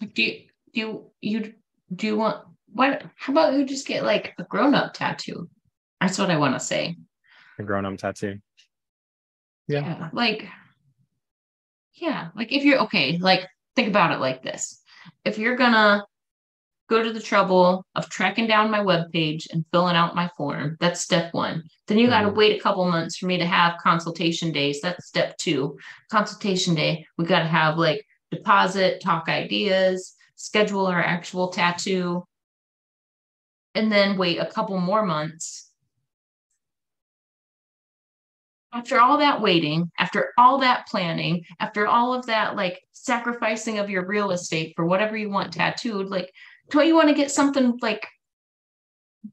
[0.00, 0.40] Like, Do you
[0.72, 1.54] do you, you
[1.94, 3.02] do you want what?
[3.16, 5.48] How about you just get like a grown up tattoo?
[6.04, 6.98] That's what I want to say.
[7.58, 8.38] A grown up tattoo.
[9.68, 9.80] Yeah.
[9.80, 10.46] Yeah, like
[11.94, 14.82] yeah, like if you're okay, like think about it like this.
[15.24, 16.04] If you're gonna
[16.90, 21.00] go to the trouble of tracking down my webpage and filling out my form, that's
[21.00, 21.62] step one.
[21.86, 22.36] Then you got to Mhm.
[22.36, 24.82] wait a couple months for me to have consultation days.
[24.82, 25.78] That's step two.
[26.10, 32.26] Consultation day, we got to have like deposit, talk ideas, schedule our actual tattoo,
[33.74, 35.63] and then wait a couple more months
[38.74, 43.88] after all that waiting, after all that planning, after all of that like sacrificing of
[43.88, 46.32] your real estate for whatever you want tattooed, like
[46.70, 48.06] don't you want to get something like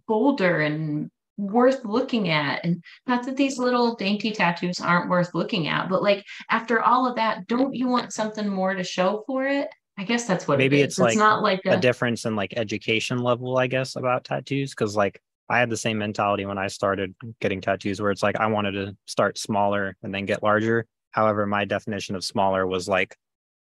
[0.08, 2.64] bolder and worth looking at?
[2.64, 7.08] And not that these little dainty tattoos aren't worth looking at, but like after all
[7.08, 9.70] of that, don't you want something more to show for it?
[9.98, 12.54] I guess that's what Maybe it it's like not like a a, difference in like
[12.58, 14.74] education level, I guess, about tattoos.
[14.74, 15.22] Cause like
[15.52, 18.72] I had the same mentality when I started getting tattoos where it's like I wanted
[18.72, 20.86] to start smaller and then get larger.
[21.12, 23.18] However, my definition of smaller was like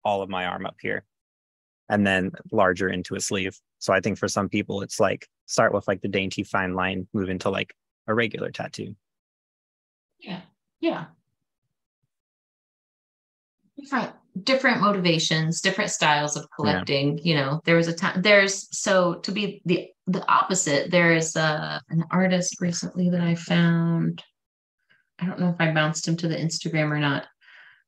[0.04, 1.06] all of my arm up here
[1.88, 3.58] and then larger into a sleeve.
[3.78, 7.08] So I think for some people, it's like start with like the dainty fine line,
[7.14, 7.74] move into like
[8.08, 8.98] a regular tattoo.
[10.20, 10.42] Yeah,
[10.82, 11.06] yeah.
[13.78, 17.20] Different different motivations, different styles of collecting.
[17.24, 21.80] You know, there was a time there's so to be the the opposite, there's uh
[21.90, 24.24] an artist recently that I found.
[25.20, 27.28] I don't know if I bounced him to the Instagram or not.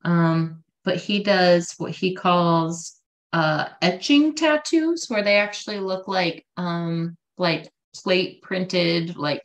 [0.04, 2.98] Um, but he does what he calls
[3.34, 9.42] uh etching tattoos where they actually look like um like plate printed like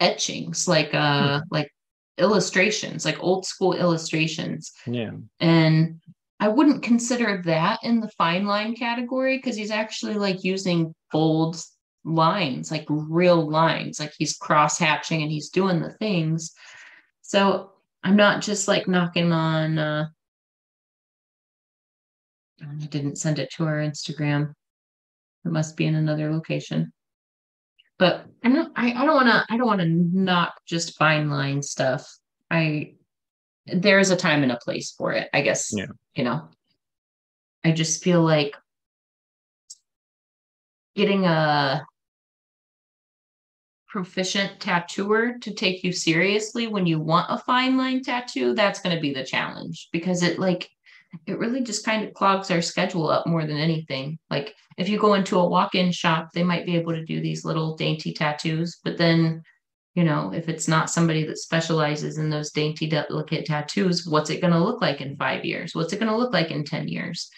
[0.00, 1.70] etchings like uh like
[2.18, 5.12] illustrations like old school illustrations Yeah.
[5.40, 6.00] and
[6.40, 11.62] i wouldn't consider that in the fine line category because he's actually like using bold
[12.04, 16.52] lines like real lines like he's cross hatching and he's doing the things
[17.22, 17.72] so
[18.04, 20.06] i'm not just like knocking on uh
[22.62, 24.54] I didn't send it to our Instagram.
[25.44, 26.92] It must be in another location.
[27.98, 32.06] But I don't I, I don't wanna I don't wanna knock just fine line stuff.
[32.50, 32.94] I
[33.66, 35.72] there's a time and a place for it, I guess.
[35.74, 35.86] Yeah.
[36.14, 36.48] You know.
[37.64, 38.54] I just feel like
[40.94, 41.84] getting a
[43.88, 48.94] proficient tattooer to take you seriously when you want a fine line tattoo, that's going
[48.94, 50.68] to be the challenge because it like
[51.26, 54.18] it really just kind of clogs our schedule up more than anything.
[54.30, 57.44] Like if you go into a walk-in shop, they might be able to do these
[57.44, 59.42] little dainty tattoos, but then
[59.96, 64.42] you know, if it's not somebody that specializes in those dainty, delicate tattoos, what's it
[64.42, 65.74] going to look like in five years?
[65.74, 67.30] What's it going to look like in 10 years?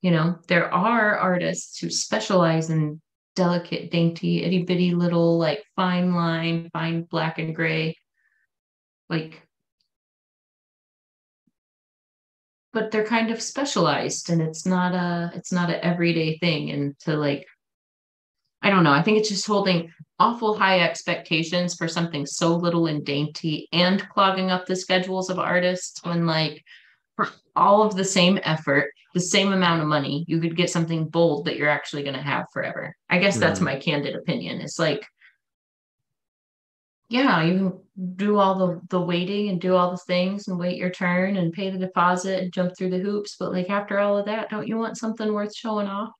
[0.00, 3.02] You know, there are artists who specialize in
[3.34, 7.96] delicate, dainty, itty bitty little, like fine line, fine black and gray,
[9.10, 9.43] like,
[12.74, 16.70] but they're kind of specialized and it's not a, it's not an everyday thing.
[16.70, 17.46] And to like,
[18.60, 18.92] I don't know.
[18.92, 24.08] I think it's just holding awful high expectations for something so little and dainty and
[24.08, 26.62] clogging up the schedules of artists when like
[27.16, 31.06] for all of the same effort the same amount of money you could get something
[31.08, 33.64] bold that you're actually going to have forever i guess that's mm.
[33.64, 35.04] my candid opinion it's like
[37.08, 37.83] yeah you
[38.16, 41.52] do all the the waiting and do all the things and wait your turn and
[41.52, 44.66] pay the deposit and jump through the hoops but like after all of that don't
[44.66, 46.10] you want something worth showing off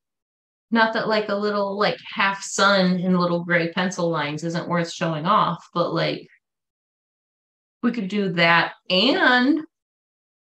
[0.74, 4.90] not that like a little like half sun in little gray pencil lines isn't worth
[4.90, 6.26] showing off, but like
[7.82, 9.60] we could do that and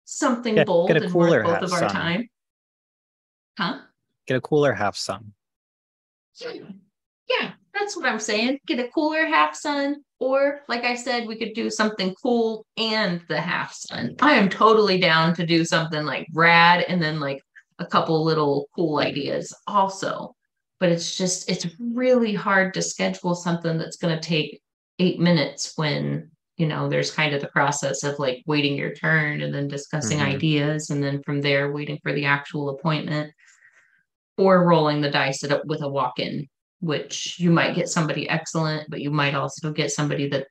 [0.06, 1.90] something get, bold get and worth both of our sun.
[1.90, 2.28] time.
[3.58, 3.80] Huh?
[4.26, 5.34] Get a cooler half sun.
[7.28, 8.58] Yeah, that's what I'm saying.
[8.66, 13.20] Get a cooler half sun, or like I said, we could do something cool and
[13.28, 14.14] the half sun.
[14.20, 17.42] I am totally down to do something like rad and then like
[17.78, 20.34] a couple little cool ideas also.
[20.78, 24.60] But it's just, it's really hard to schedule something that's going to take
[24.98, 29.42] eight minutes when, you know, there's kind of the process of like waiting your turn
[29.42, 30.36] and then discussing mm-hmm.
[30.36, 30.90] ideas.
[30.90, 33.32] And then from there, waiting for the actual appointment
[34.38, 36.48] or rolling the dice with a walk in,
[36.82, 40.46] which you might get somebody excellent, but you might also get somebody that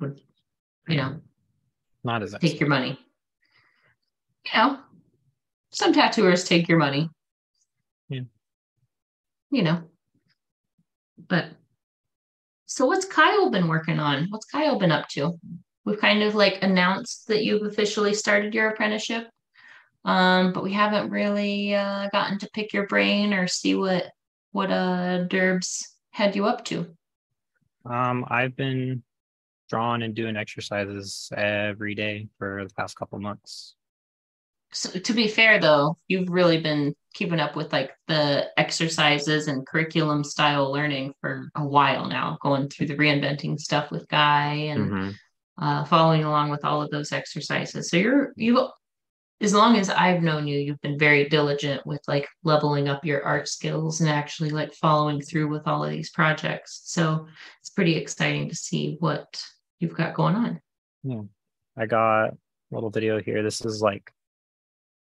[0.00, 0.20] would,
[0.88, 1.20] you know,
[2.02, 2.98] not as take your money
[4.52, 4.78] you know,
[5.70, 7.10] some tattooers take your money.
[8.08, 8.22] Yeah.
[9.50, 9.82] You know.
[11.28, 11.46] But
[12.66, 14.26] so what's Kyle been working on?
[14.30, 15.38] What's Kyle been up to?
[15.84, 19.28] We've kind of like announced that you've officially started your apprenticeship.
[20.04, 24.06] Um, but we haven't really uh, gotten to pick your brain or see what
[24.52, 26.86] what uh Derbs had you up to.
[27.84, 29.02] Um, I've been
[29.68, 33.74] drawing and doing exercises every day for the past couple months
[34.72, 39.66] so to be fair though you've really been keeping up with like the exercises and
[39.66, 44.90] curriculum style learning for a while now going through the reinventing stuff with guy and
[44.90, 45.64] mm-hmm.
[45.64, 48.68] uh, following along with all of those exercises so you're you
[49.40, 53.22] as long as i've known you you've been very diligent with like leveling up your
[53.24, 57.26] art skills and actually like following through with all of these projects so
[57.60, 59.42] it's pretty exciting to see what
[59.78, 60.60] you've got going on
[61.04, 61.22] yeah
[61.76, 62.36] i got a
[62.70, 64.12] little video here this is like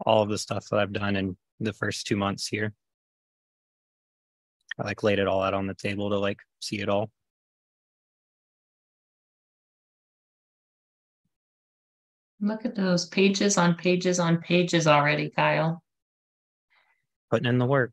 [0.06, 2.72] all of the stuff that I've done in the first two months here.
[4.78, 7.10] I like laid it all out on the table to like see it all.
[12.42, 15.82] Look at those pages on pages on pages already, Kyle.
[17.30, 17.92] Putting in the work.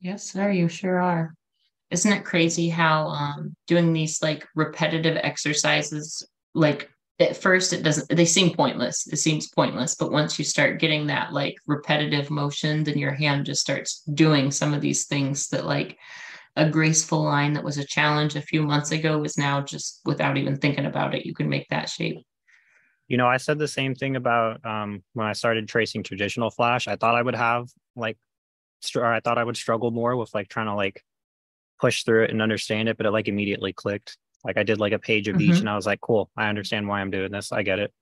[0.00, 1.34] Yes, sir, you sure are.
[1.90, 8.08] Isn't it crazy how um, doing these like repetitive exercises, like at first it doesn't,
[8.08, 9.06] they seem pointless.
[9.06, 9.94] It seems pointless.
[9.94, 14.50] But once you start getting that like repetitive motion, then your hand just starts doing
[14.50, 15.98] some of these things that like
[16.56, 20.36] a graceful line that was a challenge a few months ago is now just without
[20.36, 22.18] even thinking about it, you can make that shape.
[23.08, 26.88] You know, I said the same thing about um, when I started tracing traditional flash.
[26.88, 28.16] I thought I would have like
[28.80, 31.04] str- I thought I would struggle more with like trying to like
[31.80, 34.16] push through it and understand it, but it like immediately clicked.
[34.44, 35.52] Like I did like a page of mm-hmm.
[35.52, 37.52] each and I was like, cool, I understand why I'm doing this.
[37.52, 37.92] I get it.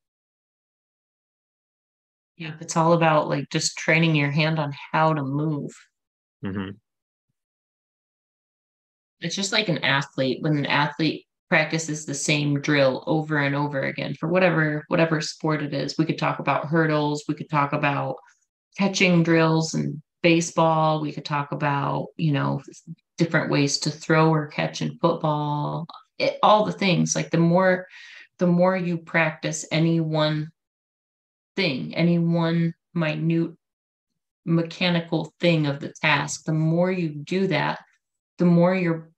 [2.37, 5.71] Yeah, it's all about like just training your hand on how to move.
[6.45, 6.71] Mm-hmm.
[9.21, 10.39] It's just like an athlete.
[10.43, 15.63] When an athlete practices the same drill over and over again for whatever whatever sport
[15.63, 17.25] it is, we could talk about hurdles.
[17.29, 18.17] We could talk about
[18.77, 21.01] catching drills and baseball.
[21.01, 22.61] We could talk about, you know,
[23.19, 25.87] different ways to throw or catch in football,
[26.23, 27.15] it, all the things.
[27.15, 27.87] Like the more,
[28.39, 30.51] the more you practice any one
[31.57, 33.53] thing, any one minute
[34.45, 37.81] mechanical thing of the task, the more you do that,
[38.39, 39.11] the more your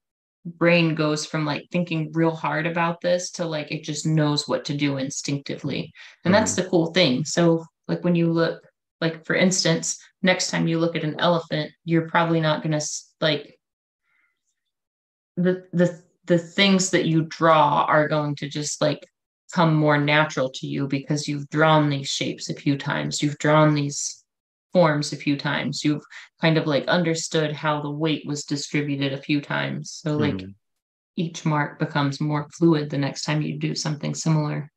[0.45, 4.65] brain goes from like thinking real hard about this to like it just knows what
[4.67, 5.93] to do instinctively.
[6.25, 6.41] And mm-hmm.
[6.41, 7.25] that's the cool thing.
[7.25, 8.63] So, like when you look,
[9.01, 12.87] like for instance, next time you look at an elephant, you're probably not going to
[13.21, 13.59] like
[15.37, 19.07] the the the things that you draw are going to just like
[19.53, 23.23] come more natural to you because you've drawn these shapes a few times.
[23.23, 24.25] You've drawn these
[24.73, 25.85] forms a few times.
[25.85, 26.03] You've
[26.41, 29.93] kind of like understood how the weight was distributed a few times.
[30.03, 30.55] So like Mhm.
[31.17, 34.71] each mark becomes more fluid the next time you do something similar.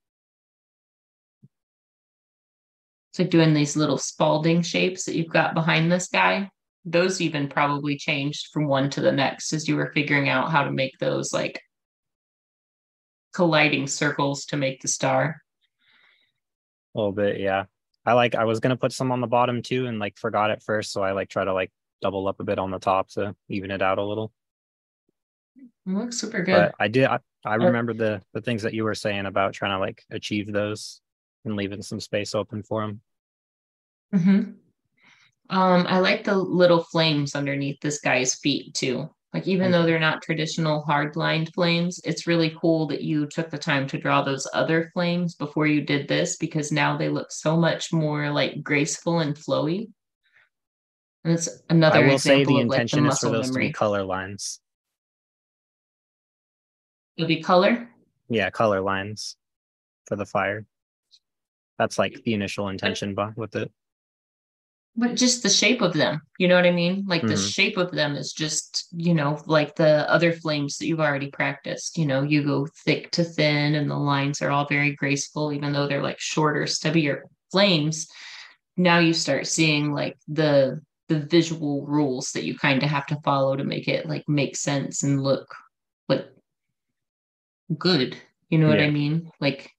[3.11, 6.51] It's like doing these little Spalding shapes that you've got behind this guy.
[6.89, 10.63] Those even probably changed from one to the next as you were figuring out how
[10.63, 11.61] to make those like
[13.33, 15.41] colliding circles to make the star.
[16.95, 17.65] A little bit, yeah.
[18.05, 20.63] I like I was gonna put some on the bottom too and like forgot at
[20.63, 21.71] first, so I like try to like
[22.01, 24.31] double up a bit on the top to even it out a little.
[25.57, 26.55] It looks super good.
[26.69, 29.53] But I did I, I Uh, remember the the things that you were saying about
[29.53, 31.01] trying to like achieve those
[31.45, 33.01] and leaving some space open for them.
[34.11, 34.57] hmm
[35.49, 39.09] Um, I like the little flames underneath this guy's feet too.
[39.33, 43.49] Like even though they're not traditional hard lined flames, it's really cool that you took
[43.49, 47.31] the time to draw those other flames before you did this because now they look
[47.31, 49.89] so much more like graceful and flowy.
[51.23, 53.59] And it's another I will say the of like the intention is for those to
[53.59, 54.61] be color lines.
[57.17, 57.89] It'll be color.
[58.29, 59.35] Yeah, color lines
[60.05, 60.65] for the fire.
[61.77, 63.71] That's like the initial intention with it.
[64.97, 67.05] But just the shape of them you know what i mean?
[67.07, 67.53] Like the Mhm.
[67.53, 71.97] shape of them is just you know like the other flames that you've already practiced
[71.97, 72.23] you know?
[72.23, 76.03] You go thick to thin and the lines are all very graceful even though they're
[76.03, 77.21] like shorter stubbier
[77.51, 78.07] flames.
[78.75, 83.19] Now you start seeing like the the visual rules that you kind of have to
[83.23, 85.47] follow to make it like make sense and look
[86.09, 86.27] like
[87.77, 88.17] good
[88.49, 89.29] you know what i mean?
[89.39, 89.71] Like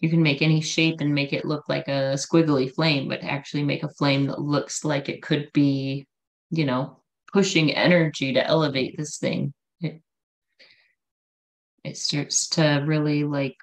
[0.00, 3.62] you can make any shape and make it look like a squiggly flame, but actually
[3.62, 6.06] make a flame that looks like it could be,
[6.50, 7.00] you know,
[7.32, 9.52] pushing energy to elevate this thing.
[9.80, 10.00] It,
[11.84, 13.56] it starts to really like,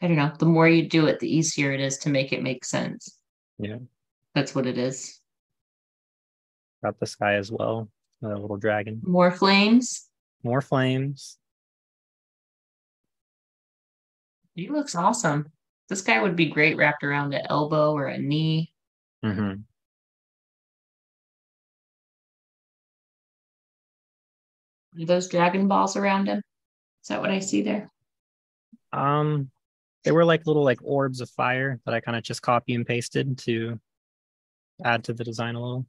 [0.00, 2.42] I don't know, the more you do it, the easier it is to make it
[2.42, 3.18] make sense.
[3.58, 3.78] Yeah.
[4.34, 5.20] That's what it is.
[6.82, 7.88] Got the sky as well.
[8.22, 9.02] A little dragon.
[9.02, 10.08] More flames.
[10.42, 11.38] More flames.
[14.56, 15.52] He looks awesome.
[15.90, 18.72] This guy would be great wrapped around an elbow or a knee.
[19.22, 19.52] hmm
[24.98, 26.38] Are those dragon balls around him?
[27.02, 27.90] Is that what I see there?
[28.94, 29.50] Um,
[30.04, 32.86] they were like little like orbs of fire that I kind of just copy and
[32.86, 33.78] pasted to
[34.82, 35.86] add to the design a little.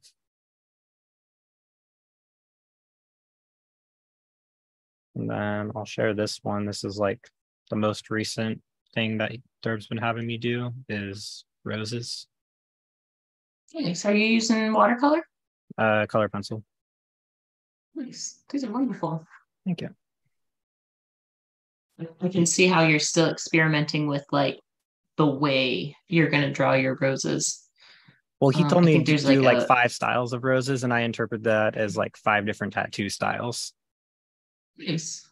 [5.14, 6.66] And then I'll share this one.
[6.66, 7.30] This is like
[7.70, 8.60] the most recent
[8.94, 12.26] thing that Derb's been having me do is roses,
[13.74, 14.06] Nice.
[14.06, 15.22] Are you using watercolor?
[15.76, 16.64] uh, color pencil.
[17.94, 18.42] Nice.
[18.50, 19.26] These are wonderful.
[19.66, 19.90] Thank you.
[22.22, 24.58] I can see how you're still experimenting with like
[25.16, 27.68] the way you're going to draw your roses.
[28.40, 30.84] Well, he Um, told I me to do like, like a- five styles of roses,
[30.84, 33.72] and I interpret that as like five different tattoo styles.
[34.78, 35.27] Nice.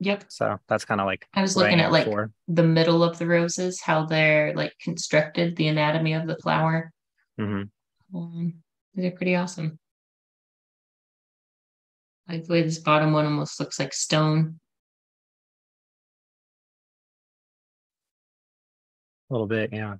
[0.00, 0.24] Yep.
[0.28, 2.30] So that's kind of like I was looking at like for.
[2.48, 6.90] the middle of the roses, how they're like constructed, the anatomy of the flower.
[7.38, 8.16] Mm-hmm.
[8.16, 8.54] Um,
[8.94, 9.78] they're pretty awesome.
[12.26, 14.58] Like the way this bottom one almost looks like stone.
[19.28, 19.96] A little bit, yeah.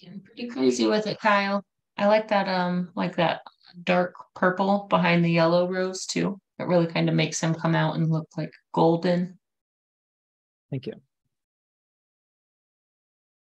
[0.00, 1.62] Getting pretty crazy with it, Kyle.
[1.98, 3.42] I like that um like that
[3.84, 6.40] dark purple behind the yellow rose too.
[6.58, 9.38] It really kind of makes him come out and look like golden.
[10.70, 10.94] Thank you.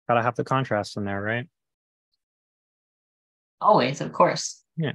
[0.08, 1.46] Gotta have the contrast in there, right?
[3.60, 4.64] Always, of course.
[4.76, 4.94] Yeah.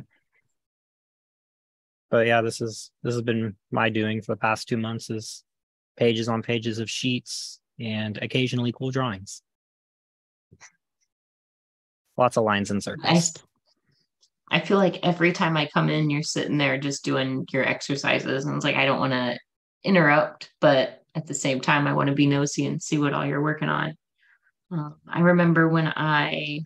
[2.10, 5.44] But yeah, this is this has been my doing for the past two months is
[5.96, 9.42] pages on pages of sheets and occasionally cool drawings.
[12.18, 13.34] Lots of lines and circles.
[14.50, 18.46] I feel like every time I come in, you're sitting there just doing your exercises,
[18.46, 19.38] and it's like I don't want to
[19.84, 23.26] interrupt, but at the same time, I want to be nosy and see what all
[23.26, 23.96] you're working on.
[24.72, 26.62] Um, I remember when I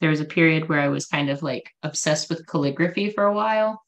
[0.00, 3.34] there was a period where I was kind of like obsessed with calligraphy for a
[3.34, 3.82] while,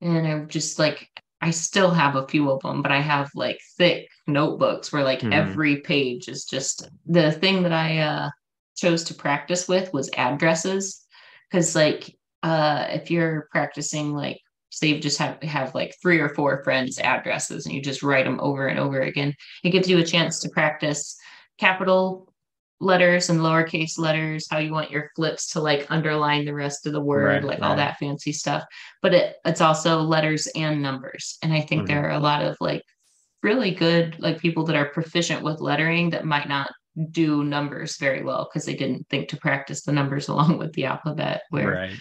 [0.00, 1.08] and I'm just like
[1.40, 5.20] I still have a few of them, but I have like thick notebooks where like
[5.20, 5.32] Mhm.
[5.32, 8.30] every page is just the thing that I uh
[8.76, 11.04] chose to practice with was addresses.
[11.50, 16.28] Because like uh if you're practicing like say you just have have like three or
[16.28, 19.32] four friends addresses and you just write them over and over again
[19.64, 21.16] it gives you a chance to practice
[21.58, 22.30] capital
[22.78, 26.92] letters and lowercase letters how you want your flips to like underline the rest of
[26.92, 28.64] the word Right, like all that fancy stuff.
[29.00, 31.38] But it, it's also letters and numbers.
[31.42, 31.86] And i think Mhm.
[31.86, 32.82] there are a lot of like
[33.42, 36.70] really good like people that are proficient with lettering that might not
[37.10, 40.84] do numbers very well because they didn't think to practice the numbers along with the
[40.86, 41.96] alphabet where Right.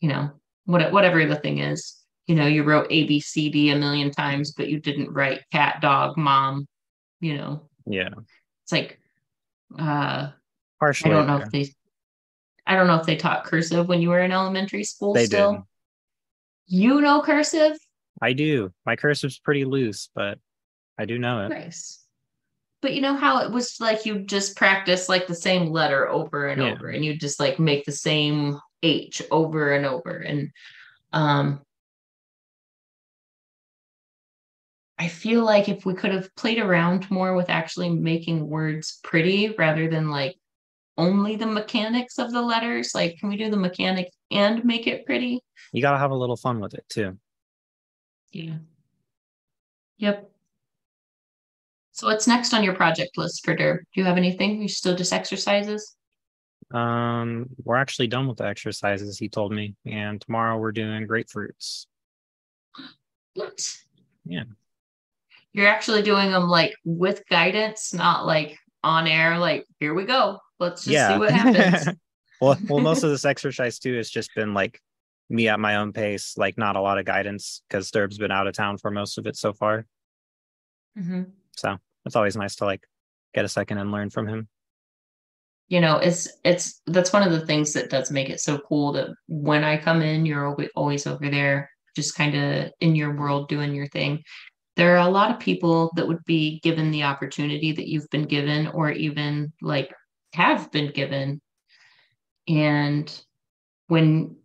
[0.00, 0.30] you know
[0.64, 4.10] what, whatever the thing is you know you wrote a b c d a million
[4.10, 6.66] times but you didn't write cat dog mom
[7.20, 8.10] you know Yeah.
[8.64, 9.00] it's like
[9.78, 10.30] uh
[10.80, 11.10] Partially.
[11.10, 11.72] i don't know if they
[12.66, 15.52] i don't know if they taught cursive when you were in elementary school They still
[15.52, 15.62] did.
[16.66, 17.76] you know cursive
[18.20, 18.72] I do.
[18.84, 20.40] My cursive's pretty loose, but
[20.98, 21.50] I do know it.
[21.50, 22.02] nice
[22.80, 26.46] but you know how it was like you just practice like the same letter over
[26.48, 26.72] and Yeah.
[26.72, 30.50] over and you just like make the same h over and over and
[31.12, 31.60] um
[34.98, 39.54] I feel like if we could have played around more with actually making words pretty
[39.56, 40.36] rather than like
[40.96, 45.06] only the mechanics of the letters, like can we do the mechanic and make it
[45.06, 45.40] pretty?
[45.72, 47.16] You got to have a little fun with it too.
[48.32, 48.56] Yeah.
[49.98, 50.30] Yep.
[51.98, 53.78] So what's next on your project list for DERB?
[53.78, 54.62] Do you have anything?
[54.62, 55.96] You still just exercises?
[56.72, 61.86] Um, we're actually done with the exercises, he told me, and tomorrow we're doing grapefruits.
[63.34, 63.76] What?
[64.24, 64.44] Yeah.
[65.52, 70.38] You're actually doing them like with guidance, not like on air, like here we go.
[70.60, 71.14] Let's just yeah.
[71.14, 71.98] see what happens.
[72.40, 74.80] well, well, most of this exercise too has just been like
[75.28, 78.46] me at my own pace, like not a lot of guidance because Derb's been out
[78.46, 79.84] of town for most of it so far.
[80.96, 81.32] Mhm.
[81.56, 82.82] So it's always nice to like
[83.34, 84.48] get a second and learn from him.
[85.68, 88.92] you know it's it's that's one of the things that does make it so cool
[88.92, 93.48] that when i come in you're always, over there just kind of in your world
[93.48, 94.22] doing your thing
[94.76, 98.26] there are a lot of people that would be given the opportunity that you've been
[98.26, 99.92] given or even like
[100.32, 101.40] have been given
[102.46, 103.22] and
[103.88, 104.36] when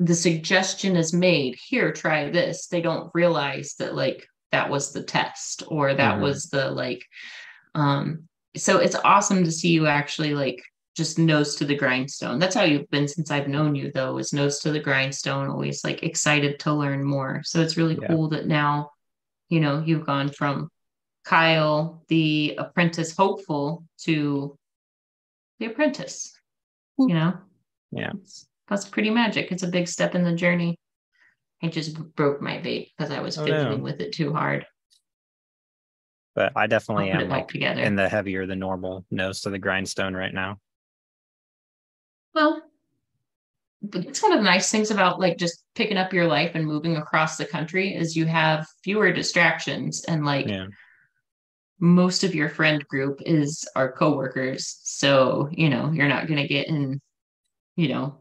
[0.00, 5.02] the suggestion is made here try this they don't realize that like that was the
[5.02, 6.20] test or that Mhm.
[6.22, 7.02] was the like
[7.74, 10.60] um so it's awesome to see you actually like
[10.96, 14.32] just nose to the grindstone that's how you've been since i've known you though is
[14.32, 18.06] nose to the grindstone always like excited to learn more so it's really Yeah.
[18.08, 18.90] cool that now
[19.48, 20.68] you know you've gone from
[21.24, 24.56] kyle the apprentice hopeful to
[25.58, 26.32] the apprentice
[26.98, 27.32] you know
[27.90, 28.12] Yeah.
[28.68, 30.76] That's pretty magic it's a big step in the journey
[31.64, 33.84] i just broke my vape because i was Oh, fiddling no.
[33.84, 34.66] with it too hard
[36.34, 40.14] But I definitely am like together in the heavier than normal nose to the grindstone
[40.14, 40.58] right now.
[42.34, 42.62] Well,
[43.82, 46.96] that's one of the nice things about like just picking up your life and moving
[46.96, 50.66] across the country is you have fewer distractions and like Yeah.
[51.78, 54.80] most of your friend group is our coworkers.
[54.82, 57.00] So, you know, you're not going to get in,
[57.76, 58.20] you know,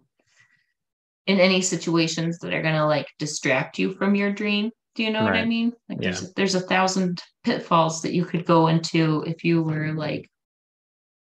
[1.27, 4.71] in any situations that are going to like distract you from your dream.
[4.95, 5.73] Do you know what I mean?
[5.89, 10.29] Like there's there's a thousand pitfalls that you could go into if you were like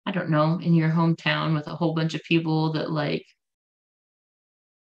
[0.04, 3.24] I don't know, in your hometown with a whole bunch of people that like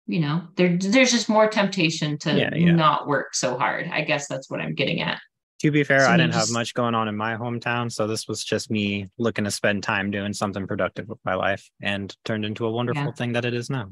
[0.08, 2.72] you know, there there's just more temptation to Yeah, yeah.
[2.72, 3.88] not work so hard.
[3.92, 5.20] I guess that's what I'm getting at.
[5.62, 8.08] To be fair, So I didn't just- have much going on in my hometown, so
[8.08, 12.16] this was just me looking to spend time doing something productive with my life and
[12.24, 13.12] turned into a wonderful Yeah.
[13.12, 13.92] thing that it is now.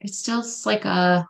[0.00, 1.26] It's still like a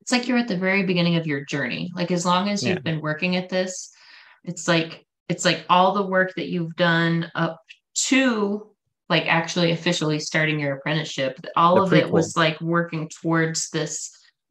[0.00, 1.90] it's like you're at the very beginning of your journey.
[1.94, 3.92] Like as long as you've been working at this,
[4.44, 7.60] it's like it's like all the work that you've done up
[7.94, 8.70] to
[9.08, 11.38] like actually officially starting your apprenticeship.
[11.54, 14.10] All The of it was like working towards this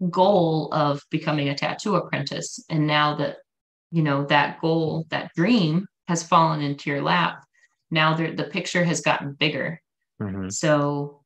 [0.10, 2.64] goal of becoming a tattoo apprentice.
[2.70, 3.38] And now that
[3.92, 7.44] you know that goal, that dream has fallen into your lap,
[7.92, 9.82] now the the picture has gotten bigger.
[10.22, 10.52] Mhm.
[10.52, 11.24] So,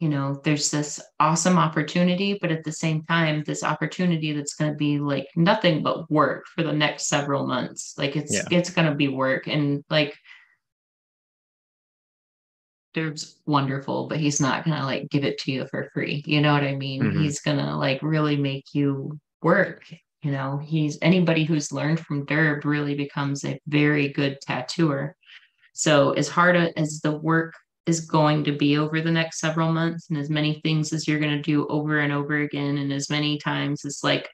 [0.00, 4.72] you know, there's this awesome opportunity, but at the same time, this opportunity that's going
[4.72, 7.94] to be like nothing but work for the next several months.
[7.96, 8.48] Like it's Yeah.
[8.50, 10.16] it's going to be work and like
[12.94, 16.22] Derb's wonderful, but he's not going to like give it to you for free.
[16.26, 17.02] You know what I mean?
[17.02, 17.22] Mhm.
[17.22, 19.84] He's going to like really make you work.
[20.22, 25.16] You know, he's anybody who's learned from Derb really becomes a very good tattooer.
[25.72, 27.54] So, as hard as the work
[27.86, 31.20] is going to be over the next several months, and as many things as you're
[31.20, 34.28] going to do over and over again, and as many times as like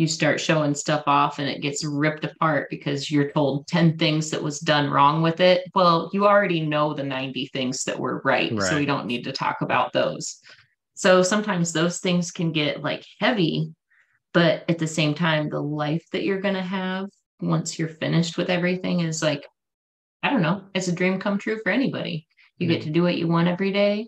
[0.00, 4.30] you start showing stuff off and it gets ripped apart because you're told 10 things
[4.30, 5.62] that was done wrong with it.
[5.74, 8.50] Well, you already know the 90 things that were right.
[8.62, 10.40] So we don't need to talk about those.
[10.94, 13.74] So sometimes those things can get like heavy,
[14.32, 17.10] but at the same time, the life that you're going to have
[17.42, 19.46] once you're finished with everything is like,
[20.22, 22.26] I don't know, it's a dream come true for anybody.
[22.60, 24.06] You get to do what you want every day,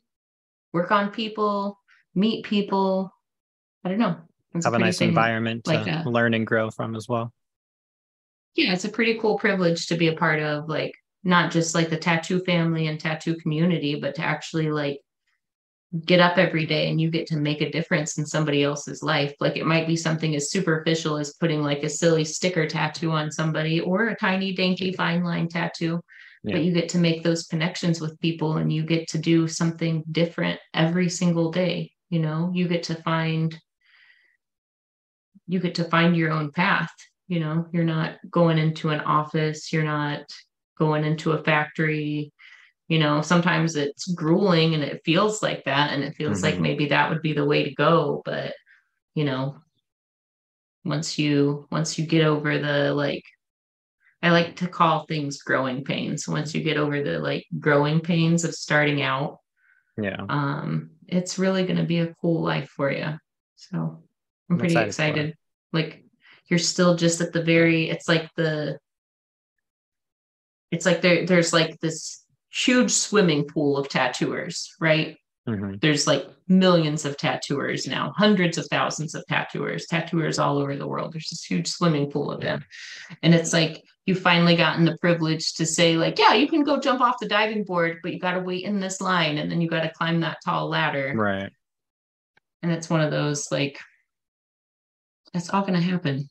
[0.75, 1.79] work on people,
[2.15, 3.11] meet people.
[3.83, 4.19] I don't know.
[4.55, 6.07] It's Have a pretty nice environment like to that.
[6.07, 7.33] learn and grow from as well.
[8.55, 10.93] Yeah, it's a pretty cool privilege to be a part of, like
[11.25, 15.01] not just like the tattoo family and tattoo community, but to actually like
[16.05, 19.35] get up every day and you get to make a difference in somebody else's life.
[19.41, 23.31] Like it might be something as superficial as putting like a silly sticker tattoo on
[23.31, 26.03] somebody or a tiny, dainty, fine line tattoo.
[26.45, 26.55] Yeah.
[26.55, 30.03] But you get to make those connections with people and you get to do something
[30.11, 31.93] different every single day.
[32.11, 33.59] You know, you get to find
[35.47, 36.91] you get to find your own path.
[37.29, 40.23] You know, you're not going into an office, you're not
[40.79, 42.33] going into a factory.
[42.89, 46.61] You know, sometimes it's grueling and it feels like that, and it feels like Mhm.
[46.61, 48.23] maybe that would be the way to go.
[48.25, 48.55] But
[49.15, 49.59] you know,
[50.85, 53.23] once you once you get over the like
[54.23, 56.29] I like to call things growing pains.
[56.29, 59.39] Once you get over the like growing pains of starting out,
[60.01, 60.25] Yeah.
[60.29, 63.19] um, it's really going to be a cool life for you.
[63.57, 63.99] So I'm
[64.51, 65.37] I'm pretty excited excited.
[65.73, 66.05] Like
[66.47, 68.79] you're still just at the very, it's like the,
[70.71, 75.17] it's like there, there's like this huge swimming pool of tattooers, right?
[75.49, 75.81] Mhm.
[75.81, 80.87] There's like millions of tattooers now, hundreds of thousands of tattooers, tattooers all over the
[80.87, 81.13] world.
[81.13, 82.65] There's this huge swimming pool of them.
[83.23, 86.79] And it's like you finally gotten the privilege to say, like, yeah, you can go
[86.79, 89.61] jump off the diving board, but you got to wait in this line and then
[89.61, 91.13] you got to climb that tall ladder.
[91.17, 91.51] Right.
[92.63, 93.81] And it's one of those like,
[95.33, 96.29] that's all going to happen.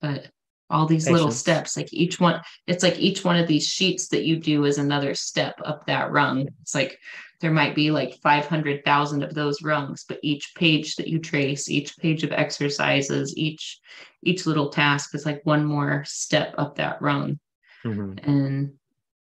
[0.00, 0.28] But
[0.70, 4.24] all these little steps, like each one, it's like each one of these sheets that
[4.24, 6.48] you do is another step up that rung.
[6.62, 6.98] It's like
[7.42, 11.98] there might be like 500,000 of those rungs, but each page that you trace, each
[11.98, 13.80] page of exercises, each
[14.22, 17.40] each little task is like one more step up that rung.
[17.84, 18.24] Mhm.
[18.24, 18.78] And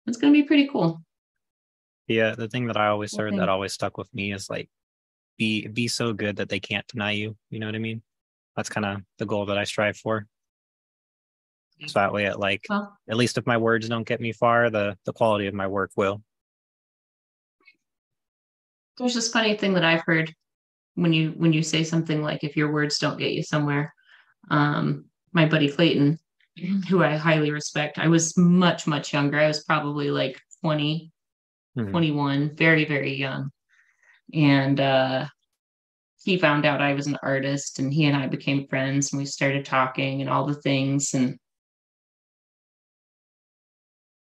[0.08, 1.04] it's going to be pretty cool.
[2.08, 2.34] Yeah.
[2.36, 4.70] The thing that I always heard that always stuck with me is like,
[5.38, 7.36] be be so good that they can't deny you.
[7.50, 8.02] You know what I mean?
[8.56, 10.26] That's kind of the goal that I strive for.
[11.88, 14.70] So that way, it like Well, at least if my words don't get me far,
[14.70, 16.24] the the quality of my work will.
[18.98, 20.34] There's this funny thing that I've heard
[20.96, 23.94] when you when you say something like if your words don't get you somewhere.
[24.50, 26.18] Um, my buddy Clayton,
[26.88, 29.40] who I highly respect, I was much much younger.
[29.40, 31.12] I was probably like 20,
[31.78, 31.92] Mhm.
[31.92, 33.52] 21, very very young,
[34.34, 35.28] and uh,
[36.24, 39.26] he found out I was an artist, and he and I became friends, and we
[39.26, 41.14] started talking and all the things.
[41.14, 41.38] And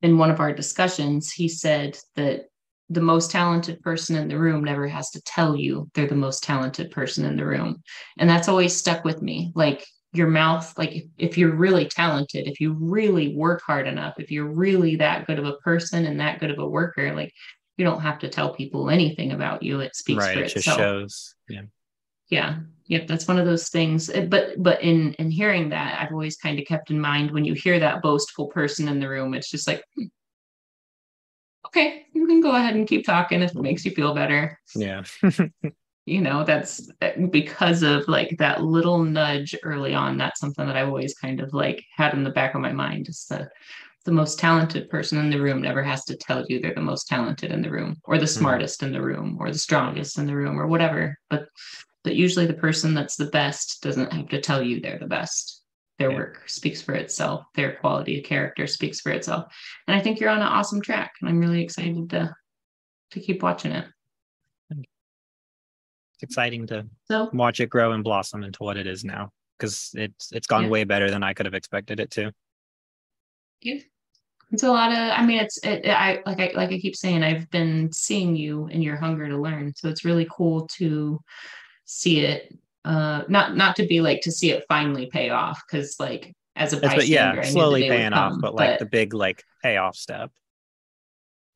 [0.02, 2.46] in one of our discussions, he said that
[2.94, 6.42] the most talented person in the room never has to tell you they're the most
[6.42, 7.82] talented person in the room.
[8.18, 9.52] And that's always stuck with me.
[9.54, 14.14] Like your mouth, like if, if you're really talented, if you really work hard enough,
[14.18, 17.32] if you're really that good of a person and that good of a worker, like
[17.76, 19.80] you don't have to tell people anything about you.
[19.80, 20.34] It speaks right.
[20.34, 21.34] for It just itself shows.
[21.48, 21.62] Yeah.
[22.30, 26.36] yeah yep that's one of those things but but in in hearing that i've always
[26.36, 29.50] kind of kept in mind when you hear that boastful person in the room it's
[29.50, 30.04] just like hmm,
[31.66, 34.58] okay you can go ahead and keep talking if it makes you feel better.
[34.74, 35.02] Yeah.
[36.06, 40.76] you know that's uh, because of like that little nudge early on that's something that
[40.76, 43.48] i've always kind of like had in the back of my mind is the
[44.04, 47.08] the most talented person in the room never has to tell you they're the most
[47.08, 50.36] talented in the room or the smartest in the room or the strongest in the
[50.36, 51.18] room or whatever.
[51.30, 51.48] But
[52.02, 55.62] but usually the person that's the best doesn't have to tell you they're the best
[55.98, 56.16] their Yeah.
[56.16, 59.52] work speaks for itself their quality of character speaks for itself
[59.86, 62.34] and i think you're on an awesome track and i'm really excited to
[63.10, 63.86] to keep watching it
[64.70, 69.90] It's exciting to so watch it grow and blossom into what it is now because
[69.94, 70.68] it's it's gone Yeah.
[70.70, 72.32] way better than I could have expected it to.
[74.52, 77.22] it's a lot of i mean it's it, i like i like i keep saying
[77.24, 81.20] i've been seeing you and your hunger to learn so it's really cool to
[81.84, 85.96] see it uh not not to be like to see it finally pay off because
[85.98, 88.54] like as a It's but bystander, yeah, I knew the slowly paying off, come, but
[88.54, 90.30] like the big like payoff step.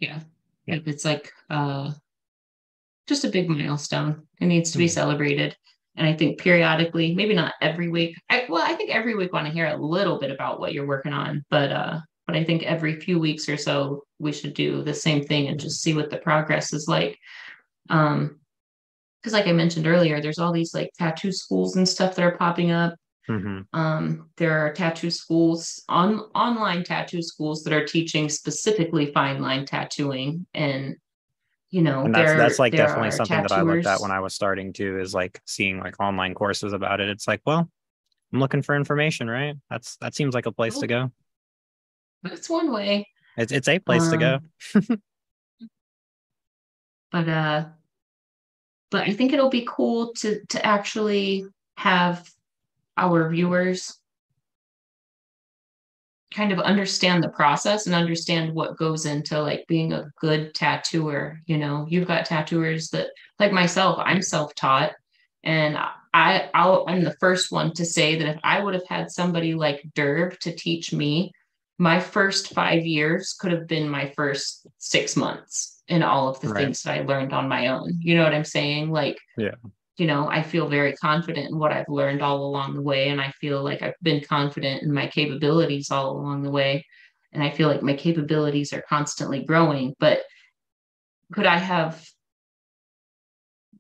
[0.01, 0.21] yeah
[0.67, 0.77] Yeah.
[0.77, 1.93] Like, it's like uh
[3.07, 4.91] just a big milestone it needs to be Mhm.
[4.91, 5.57] celebrated
[5.97, 9.47] and i think periodically maybe not every week I, well i think every week want
[9.47, 12.63] to hear a little bit about what you're working on but uh but i think
[12.65, 16.11] every few weeks or so we should do the same thing and just see what
[16.11, 17.19] the progress is like
[17.91, 18.39] um
[19.21, 22.37] because like i mentioned earlier there's all these like tattoo schools and stuff that are
[22.37, 22.95] popping up
[23.29, 23.67] Mhm.
[23.75, 29.67] Um, there are tattoo schools on online tattoo schools that are teaching specifically fine line
[29.67, 30.97] tattooing, and
[31.71, 34.21] you know, And that's there, that's like definitely something that I looked at when I
[34.21, 37.11] was starting to is like seeing like online courses about it.
[37.11, 37.71] It's like, well,
[38.33, 39.55] I'm looking for information, right?
[39.69, 41.13] That's that seems like a place to go.
[42.25, 43.07] It's one way.
[43.37, 44.39] It's it's a place to go.
[44.75, 45.03] Um,
[47.13, 47.65] but uh
[48.91, 51.45] but i think it'll be cool to to actually
[51.77, 52.29] have
[52.97, 53.99] our viewers
[56.35, 61.41] kind of understand the process and understand what goes into like being a good tattooer
[61.47, 61.87] you know?
[61.89, 63.09] You've got tattooers that
[63.39, 64.93] like myself i'm self-taught
[65.45, 69.11] and i I'll, i'm the first one to say that if i would have had
[69.11, 71.33] somebody like derb to teach me
[71.79, 76.49] my first five years could have been my first six months in all of the
[76.49, 76.65] Right.
[76.65, 77.99] things that I learned on my own.
[78.01, 78.91] You know what I'm saying?
[78.91, 79.55] Like, Yeah.
[79.97, 83.09] you know, I feel very confident in what I've learned all along the way.
[83.09, 86.85] And I feel like I've been confident in my capabilities all along the way.
[87.33, 89.95] And I feel like my capabilities are constantly growing.
[89.99, 90.23] But
[91.33, 92.07] could I have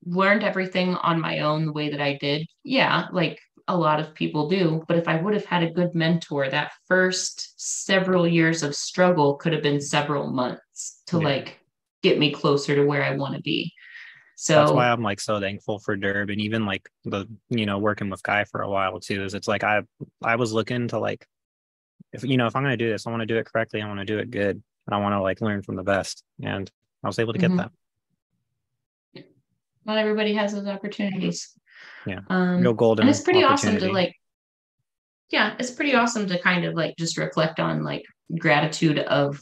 [0.05, 2.47] learned everything on my own the way that I did?
[2.65, 3.39] Yeah, like
[3.69, 4.83] a lot of people do.
[4.89, 9.37] But if I would have had a good mentor, that first several years of struggle
[9.37, 11.25] could have been several months to Yeah.
[11.25, 11.61] like
[12.09, 13.73] get me closer to where I want to be.
[14.37, 17.79] So That's why I'm like so thankful for Derb and even like the you know
[17.79, 19.25] working with Guy for a while too.
[19.25, 19.83] Is it's like I
[20.23, 21.27] I was looking to like
[22.13, 23.83] if you know if I'm gonna do this, I want to do it correctly.
[23.83, 26.23] I want to do it good, and I want to like learn from the best.
[26.43, 26.71] And
[27.03, 27.57] I was able to get Mhm.
[27.59, 27.71] that.
[29.85, 31.51] not everybody has those opportunities.
[32.07, 32.21] Yeah.
[32.29, 33.03] Um, Real golden.
[33.05, 34.15] and it's pretty awesome to like
[35.31, 38.05] yeah it's pretty awesome to kind of like just reflect on like
[38.39, 39.41] gratitude of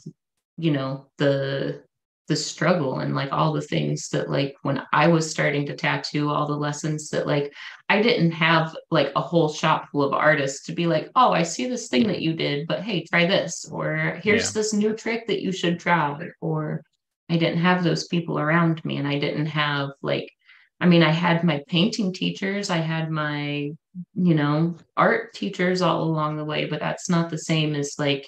[0.57, 1.83] you know the
[2.27, 6.29] the struggle and like all the things that like when i was starting to tattoo
[6.29, 7.53] all the lessons that like
[7.89, 11.41] i didn't have like a whole shop full of artists to be like oh i
[11.43, 14.61] see this thing that you did but hey try this or here's Yeah.
[14.61, 16.83] this new trick that you should try or
[17.29, 20.29] i didn't have those people around me and i didn't have like
[20.81, 23.71] i mean i had my painting teachers i had my
[24.15, 28.27] you know art teachers all along the way but that's not the same as like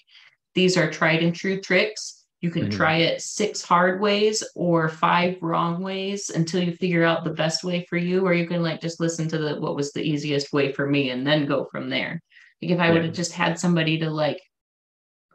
[0.56, 2.72] these are tried and true tricks you can Mhm.
[2.72, 7.64] try it six hard ways or five wrong ways until you figure out the best
[7.64, 10.54] way for you or you can like just listen to the what was the easiest
[10.54, 12.22] way for me and then go from there
[12.62, 14.40] like if i would have just had somebody to like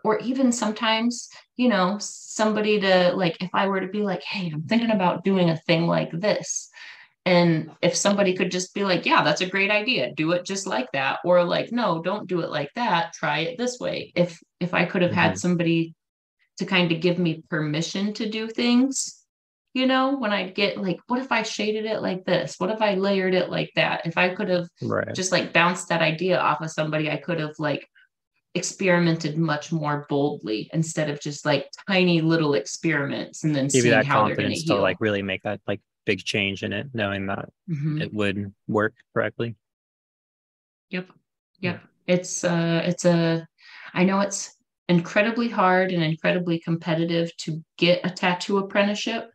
[0.03, 4.51] or even sometimes you know somebody to like if i were to be like hey
[4.53, 6.69] i'm thinking about doing a thing like this
[7.27, 10.67] and if somebody could just be like, yeah, that's a great idea, do it just
[10.67, 14.13] like that, or like, no, don't do it like that, try it this way.
[14.15, 15.39] If if I could have had Mhm.
[15.39, 15.95] somebody
[16.59, 19.25] to kind of give me permission to do things,
[19.73, 22.55] you know, when I get like, what if I shaded it like this?
[22.59, 24.07] What if I layered it like that?
[24.07, 25.13] If I could have right.
[25.15, 27.89] just like bounced that idea off of somebody, I could have like
[28.55, 33.81] experimented much more boldly instead of just like tiny little experiments and then Give you
[33.83, 34.83] seeing that how they're to confidence to heal.
[34.83, 38.01] like really make that like big change in it, knowing that Mhm.
[38.01, 39.57] it would work correctly.
[40.91, 41.09] Yep.
[41.61, 41.81] Yep.
[42.07, 43.49] It's uh it's a
[43.93, 44.55] I know it's
[44.89, 49.31] incredibly hard and incredibly competitive to get a tattoo apprenticeship,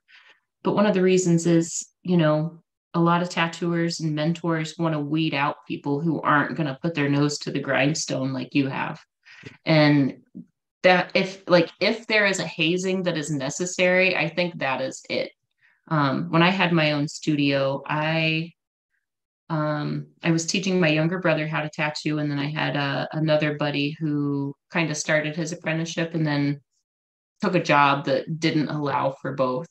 [0.63, 2.61] but one of the reasons is, you know,
[2.93, 6.79] a lot of tattooers and mentors want to weed out people who aren't going to
[6.81, 8.99] put their nose to the grindstone like you have.
[9.65, 10.17] And
[10.83, 15.03] that if like if there is a hazing that is necessary, I think that is
[15.09, 15.31] it.
[15.89, 18.53] Um when I had my own studio, I
[19.49, 23.07] um, I was teaching my younger brother how to tattoo, and then I had uh,
[23.13, 26.61] another buddy who kind of started his apprenticeship and then
[27.41, 29.67] took a job that didn't allow for both.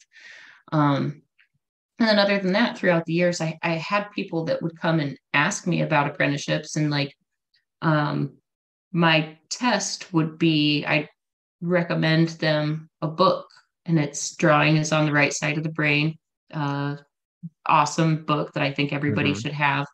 [0.73, 1.23] Um,
[2.01, 5.01] and then, other than that, throughout the years, I, I had people that would come
[5.01, 7.15] and ask me about apprenticeships, and like
[7.83, 8.37] um,
[8.93, 11.09] my test would be I
[11.61, 13.47] recommend them a book,
[13.87, 16.19] and its drawing is on the right side of the brain.
[16.53, 16.97] Uh,
[17.67, 19.41] awesome book that I think everybody Mhm.
[19.43, 19.87] should have.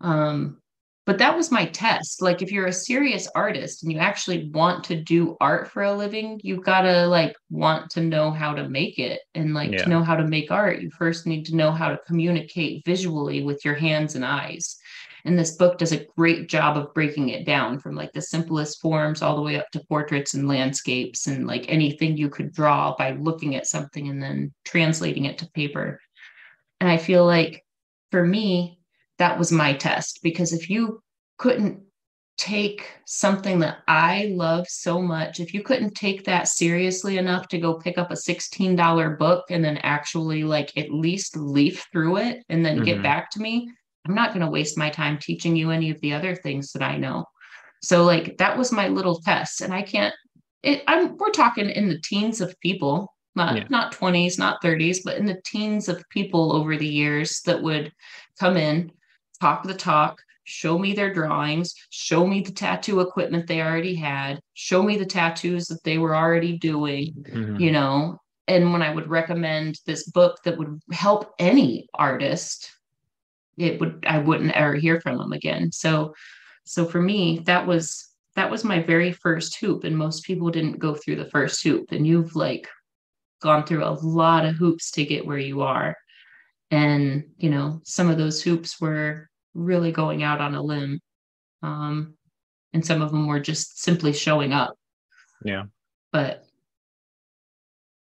[0.00, 0.60] Um,
[1.06, 2.22] but that was my test.
[2.22, 5.92] Like, if you're a serious artist and you actually want to do art for a
[5.92, 9.20] living, you've got to like want to know how to make it.
[9.34, 9.84] And like Yeah.
[9.84, 13.42] to know how to make art, you first need to know how to communicate visually
[13.42, 14.78] with your hands and eyes.
[15.26, 18.80] And this book does a great job of breaking it down from like the simplest
[18.80, 22.94] forms all the way up to portraits and landscapes and like anything you could draw
[22.96, 26.00] by looking at something and then translating it to paper.
[26.84, 27.64] And I feel like
[28.10, 28.78] for me,
[29.16, 31.02] that was my test because if you
[31.38, 31.80] couldn't
[32.36, 37.58] take something that I love so much, if you couldn't take that seriously enough to
[37.58, 42.44] go pick up a $16 book and then actually like at least leaf through it
[42.50, 43.02] and then get Mhm.
[43.02, 43.66] back to me,
[44.06, 46.82] I'm not going to waste my time teaching you any of the other things that
[46.82, 47.24] I know.
[47.82, 50.14] So like that was my little test and I can't
[50.62, 53.66] it I'm we're talking in the teens of people, not Yeah.
[53.68, 57.92] not 20s, not 30s, but in the teens of people over the years that would
[58.38, 58.92] come in,
[59.40, 64.40] talk the talk, show me their drawings, show me the tattoo equipment they already had,
[64.54, 67.60] show me the tattoos that they were already doing, Mhm.
[67.60, 72.70] you know and when i would recommend this book that would help any artist
[73.56, 76.12] it would i wouldn't ever hear from them again so
[76.64, 80.78] so for me that was that was my very first hoop and most people didn't
[80.78, 82.68] go through the first hoop and you've like
[83.44, 85.94] gone through a lot of hoops to get where you are
[86.70, 90.98] and you know some of those hoops were really going out on a limb
[91.62, 92.14] um
[92.72, 94.74] and some of them were just simply showing up
[95.44, 95.64] Yeah.
[96.10, 96.44] but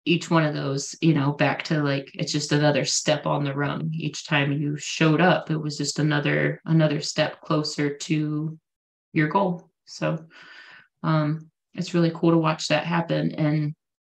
[0.06, 3.54] each one of those, you know, back to like it's just another step on the
[3.54, 3.90] rung.
[3.94, 8.58] Each time you showed up, it was just another another step closer to
[9.14, 9.70] your goal.
[9.86, 10.26] So
[11.04, 13.74] um it's really cool to watch that happen and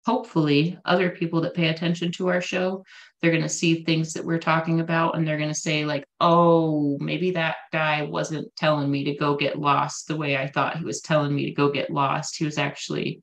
[0.09, 2.83] hopefully other people that pay attention to our show
[3.21, 6.05] they're going to see things that we're talking about and they're going to say like
[6.21, 10.79] oh maybe that guy wasn't telling me to go get lost the way i thought
[10.79, 12.39] he was telling me to go get lost.
[12.39, 13.21] He was actually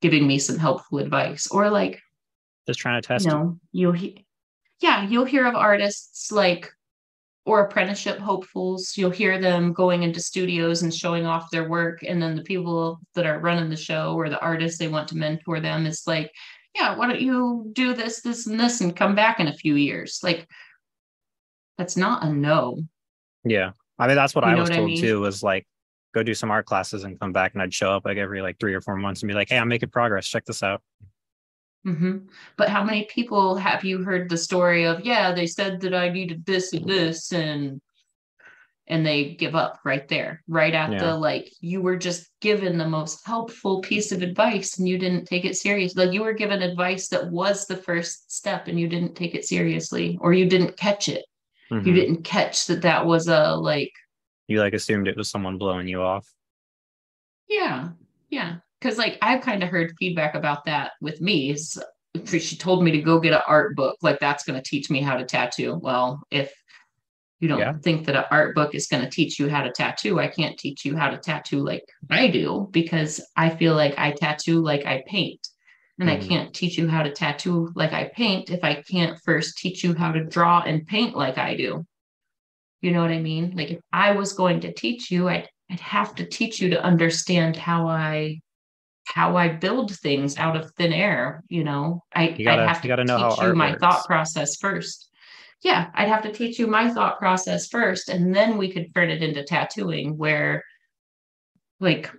[0.00, 1.48] giving me some helpful advice.
[1.48, 2.00] Or like
[2.66, 4.24] Just trying to test you know you'll he-
[4.80, 6.70] yeah you'll hear of artists like
[7.46, 12.20] or apprenticeship hopefuls you'll hear them going into studios and showing off their work and
[12.20, 15.60] then the people that are running the show or the artists they want to mentor
[15.60, 16.30] them is like
[16.74, 19.76] yeah why don't you do this this and this and come back in a few
[19.76, 20.46] years like
[21.78, 22.78] that's not a no
[23.44, 23.72] Yeah.
[23.98, 25.00] I mean, that's what You I was what I told mean?
[25.00, 25.66] too was like,
[26.14, 27.54] go do some art classes and come back.
[27.54, 29.58] And I'd show up like every like three or four months and be like, hey,
[29.58, 30.26] I'm making progress.
[30.26, 30.82] Check this out.
[31.86, 32.18] Hmm
[32.56, 36.08] But how many people have you heard the story of, yeah, they said that I
[36.08, 37.80] needed this and this and
[38.88, 40.98] and they give up right there, right at Yeah.
[40.98, 45.24] the like you were just given the most helpful piece of advice and you didn't
[45.26, 45.96] take it serious.
[45.96, 49.44] Like you were given advice that was the first step and you didn't take it
[49.44, 51.24] seriously or you didn't catch it.
[51.70, 51.94] You Mhm.
[51.94, 53.92] didn't catch that that was a like
[54.48, 56.26] You like assumed it was someone blowing you off.
[57.48, 57.90] Yeah,
[58.30, 58.58] yeah.
[58.80, 61.50] Because like I've kind of heard feedback about that with me.
[61.50, 61.78] Is
[62.26, 65.00] she told me to go get an art book, like that's going to teach me
[65.00, 65.78] how to tattoo.
[65.82, 66.52] Well, if
[67.40, 67.74] you don't Yeah.
[67.82, 70.58] think that an art book is going to teach you how to tattoo, I can't
[70.58, 74.86] teach you how to tattoo like I do because I feel like I tattoo like
[74.86, 75.46] I paint.
[76.00, 76.28] And I Mhm.
[76.28, 79.94] can't teach you how to tattoo like I paint if I can't first teach you
[79.94, 81.86] how to draw and paint like I do.
[82.82, 83.54] You know what I mean?
[83.56, 86.82] Like if I was going to teach you, I'd I'd have to teach you to
[86.82, 88.40] understand how I
[89.06, 92.02] how I build things out of thin air, you know.
[92.14, 93.80] I You gotta- I'd have you to gotta know how teach you my works.
[93.80, 95.10] thought process first.
[95.62, 99.10] Yeah, I'd have to teach you my thought process first, and then we could turn
[99.10, 100.62] it into tattooing where
[101.80, 102.10] like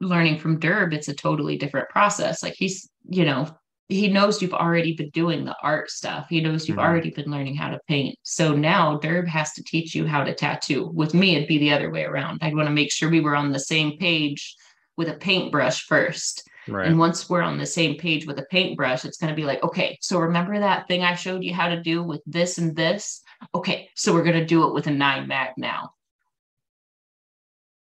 [0.00, 2.42] learning from Derb, it's a totally different process.
[2.42, 3.48] Like he's, you know,
[3.88, 6.26] he knows you've already been doing the art stuff.
[6.28, 6.84] He knows you've Mhm.
[6.84, 8.18] already been learning how to paint.
[8.22, 10.90] So now Derb has to teach you how to tattoo.
[10.92, 12.38] With me, it'd be the other way around.
[12.42, 14.54] I'd want to make sure we were on the same page
[14.98, 16.46] with a paintbrush first.
[16.68, 16.86] Right.
[16.86, 19.62] And once we're on the same page with a paintbrush, it's going to be like,
[19.62, 23.22] okay, so remember that thing I showed you how to do with this and this?
[23.54, 25.94] Okay, so we're going to do it with a nine mag now.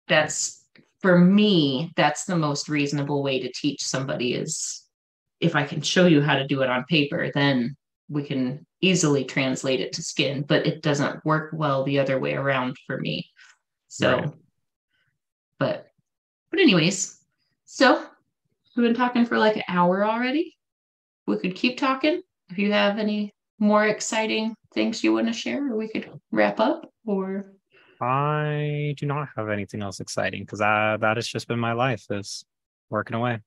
[0.07, 0.63] That's
[1.01, 4.86] for me, that's the most reasonable way to teach somebody is
[5.39, 7.75] if I can show you how to do it on paper, then
[8.09, 12.33] we can easily translate it to skin, but it doesn't work well the other way
[12.33, 13.25] around for me.
[13.87, 14.31] So, Right.
[15.59, 15.87] but,
[16.51, 17.19] but anyways,
[17.65, 18.05] so
[18.75, 20.55] we've been talking for like an hour already.
[21.25, 22.21] We could keep talking.
[22.49, 26.59] If you have any more exciting things you want to share, or we could wrap
[26.59, 27.51] up or
[27.99, 32.05] I do not have anything else exciting because uh, that has just been my life
[32.11, 32.45] is
[32.89, 33.39] working away.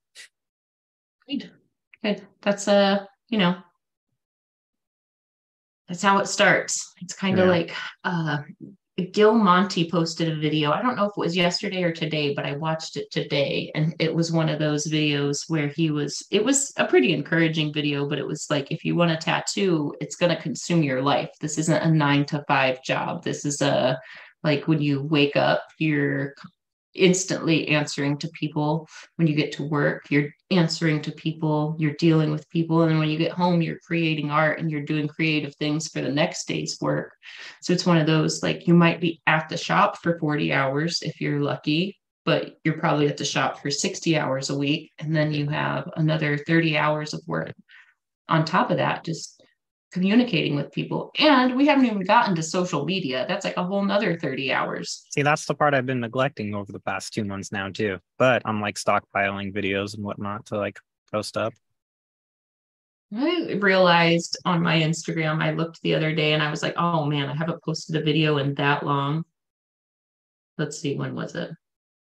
[1.29, 1.51] Good.
[2.03, 2.27] Good.
[2.43, 3.57] That's a, you know,
[5.89, 6.93] that's how it starts.
[7.03, 7.51] It's kind of Yeah.
[7.51, 7.75] like
[8.05, 8.39] uh
[9.13, 10.73] Gil Montie posted a video.
[10.73, 13.71] I don't know if it was yesterday or today, but I watched it today.
[13.75, 17.73] And it was one of those videos where he was, it was a pretty encouraging
[17.73, 21.01] video, but it was like, if you want a tattoo, it's going to consume your
[21.01, 21.31] life.
[21.41, 23.25] This isn't a nine to five job.
[23.25, 23.99] This is a,
[24.43, 26.35] like when you wake up, you're
[26.95, 28.89] instantly answering to people.
[29.17, 33.09] When you get to work you're answering to people you're dealing with people and when
[33.09, 36.79] you get home you're creating art and you're doing creative things for the next day's
[36.81, 37.13] work.
[37.63, 40.99] So it's one of those like you might be at the shop for 40 hours
[41.03, 45.15] if you're lucky but you're probably at the shop for 60 hours a week and
[45.15, 47.53] then you have another 30 hours of work
[48.29, 49.40] on top of that just
[49.93, 51.11] communicating with people.
[51.19, 53.25] And we haven't even gotten to social media.
[53.29, 55.05] That's like a whole nother 30 hours.
[55.11, 57.99] See, that's the part I've been neglecting over the past two months now too.
[58.19, 60.79] But I'm like stockpiling videos and whatnot to like
[61.13, 61.53] post up.
[63.13, 67.07] I realized on my Instagram, I looked the other day and I was like, oh
[67.07, 69.25] man, I haven't posted a video in that long.
[70.59, 71.51] Let's see, when was it?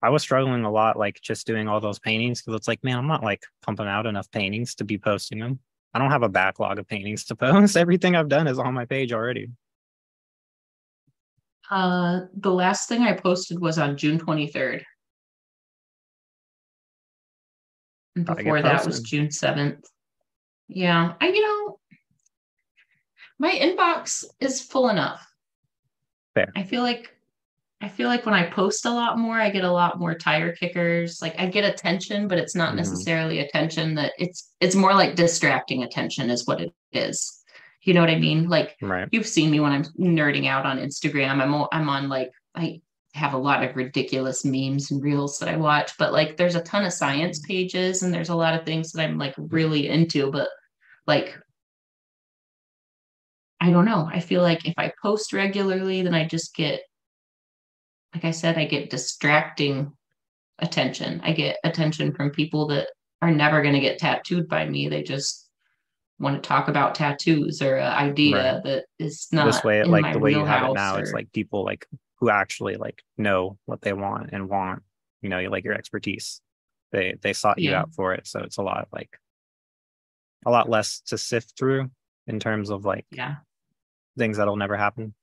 [0.02, 2.98] I was struggling a lot, like just doing all those paintings because it's like, man,
[2.98, 5.60] I'm not like pumping out enough paintings to be posting them.
[5.94, 7.76] I don't have a backlog of paintings to post.
[7.76, 9.50] Everything I've done is on my page already.
[11.70, 14.82] Uh, the last thing I posted was on June 23rd.
[18.16, 19.00] And before that was.
[19.00, 19.80] June 7th.
[20.68, 21.78] Yeah, I, you know,
[23.38, 25.26] my inbox is full enough.
[26.34, 26.52] Fair.
[26.56, 27.14] I feel like
[27.82, 30.54] I feel like when I post a lot more, I get a lot more tire
[30.54, 31.20] kickers.
[31.20, 32.76] Like I get attention, but it's not Mhm.
[32.76, 37.42] necessarily attention that it's it's more like distracting attention is what it is.
[37.82, 38.48] You know what I mean?
[38.48, 39.08] Like Right.
[39.10, 41.40] you've seen me when I'm nerding out on Instagram.
[41.40, 42.80] I'm I'm on like I
[43.14, 46.62] have a lot of ridiculous memes and reels that I watch, but like there's a
[46.62, 50.30] ton of science pages and there's a lot of things that I'm like really into,
[50.30, 50.48] but
[51.08, 51.36] like
[53.60, 54.08] I don't know.
[54.10, 56.82] I feel like if I post regularly, then I just get
[58.14, 59.92] like I said, I get distracting
[60.58, 61.20] attention.
[61.24, 62.88] I get attention from people that
[63.20, 64.88] are never going to get tattooed by me.
[64.88, 65.48] They just
[66.18, 68.64] want to talk about tattoos or an idea Right.
[68.64, 71.12] that is not this way, in like my the way you have it now, it's
[71.12, 71.86] like people like
[72.20, 74.82] who actually like know what they want and want,
[75.22, 76.40] you know, you like your expertise.
[76.92, 77.80] They they sought you Yeah.
[77.80, 78.26] out for it.
[78.26, 79.18] So it's a lot like
[80.44, 81.90] a lot less to sift through
[82.26, 83.36] in terms of like yeah.
[84.18, 85.14] things that'll never happen.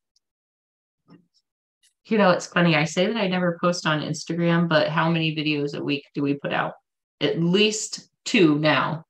[2.10, 2.76] You know, it's funny.
[2.76, 6.24] I say that I never post on Instagram, but how many videos a week do
[6.24, 6.74] we put out?
[7.22, 9.04] At least two now,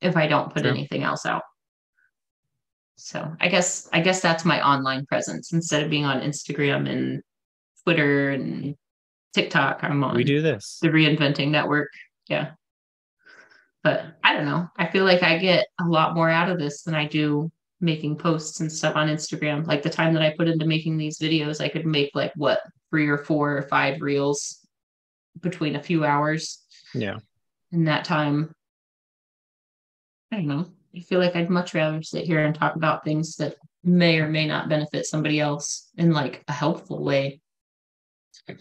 [0.00, 0.70] if I don't put True.
[0.70, 1.42] anything else out.
[2.96, 5.52] So I guess I guess that's my online presence.
[5.52, 7.22] Instead of being on Instagram and
[7.84, 8.74] Twitter and
[9.34, 10.78] TikTok, I'm on We do this.
[10.82, 11.90] the reinventing network.
[12.28, 12.52] Yeah.
[13.82, 14.68] But I don't know.
[14.76, 17.50] I feel like I get a lot more out of this than I do
[17.82, 19.66] making posts and stuff on Instagram.
[19.66, 22.60] Like the time that I put into making these videos, I could make like what
[22.90, 24.66] three or four or five reels
[25.40, 26.62] between a few hours
[26.94, 27.18] Yeah.
[27.72, 28.54] in that time.
[30.30, 30.66] I don't know.
[30.96, 34.28] I feel like I'd much rather sit here and talk about things that may or
[34.28, 37.40] may not benefit somebody else in like a helpful way.
[38.48, 38.58] I've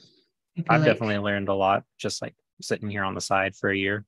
[0.68, 4.06] like- definitely learned a lot just like sitting here on the side for a year.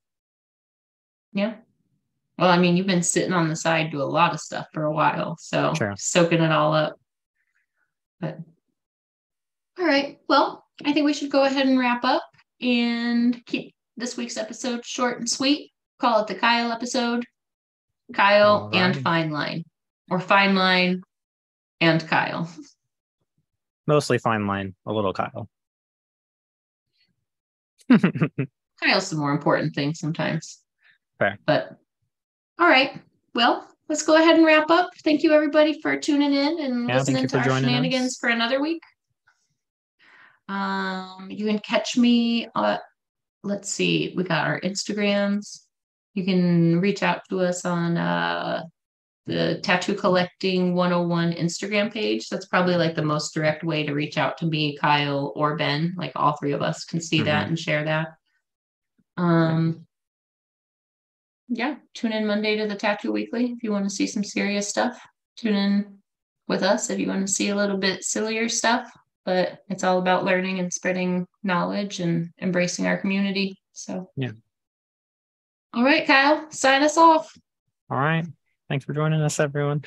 [1.34, 1.56] Yeah.
[2.38, 4.86] Well, I mean, you've been sitting on the side to a lot of stuff for
[4.86, 5.94] a while, so Sure.
[5.98, 7.00] soaking it all up.
[8.20, 8.40] But
[9.80, 10.20] all right.
[10.28, 12.24] Well, I think we should go ahead and wrap up
[12.62, 15.72] and keep this week's episode short and sweet.
[16.00, 17.24] Call it the Kyle episode.
[18.14, 19.64] Kyle and Fine Line.
[20.10, 21.02] Or Fine Line
[21.82, 22.50] and Kyle.
[23.86, 25.50] Mostly fine line, a little Kyle.
[27.90, 30.60] Kyle's the more important thing sometimes.
[31.20, 31.38] Fair.
[31.46, 31.78] But
[32.60, 33.00] all right.
[33.36, 34.92] Well, let's go ahead and wrap up.
[35.04, 38.18] Thank you everybody for tuning in and Yeah, listening to our shenanigans us.
[38.18, 38.82] for another week.
[40.50, 42.78] Um, you can catch me uh
[43.44, 45.66] let's see, we got our Instagrams.
[46.14, 48.64] You can reach out to us on uh
[49.26, 52.28] the tattoo collecting 101 Instagram page.
[52.28, 55.94] That's probably like the most direct way to reach out to me, Kyle, or Ben.
[55.98, 58.08] Like all three of us can see that and share that.
[59.18, 59.86] Um
[61.56, 64.68] yeah, tune in Monday to the Tattoo Weekly if you want to see some serious
[64.68, 65.00] stuff.
[65.38, 65.98] Tune in
[66.48, 68.92] with us if you want to see a little bit sillier stuff,
[69.26, 73.58] but it's all about learning and spreading knowledge and embracing our community.
[73.72, 74.32] So, Yeah.
[75.74, 77.36] All right, Kyle, sign us off.
[77.90, 78.26] All right.
[78.70, 79.80] Thanks for joining us, everyone.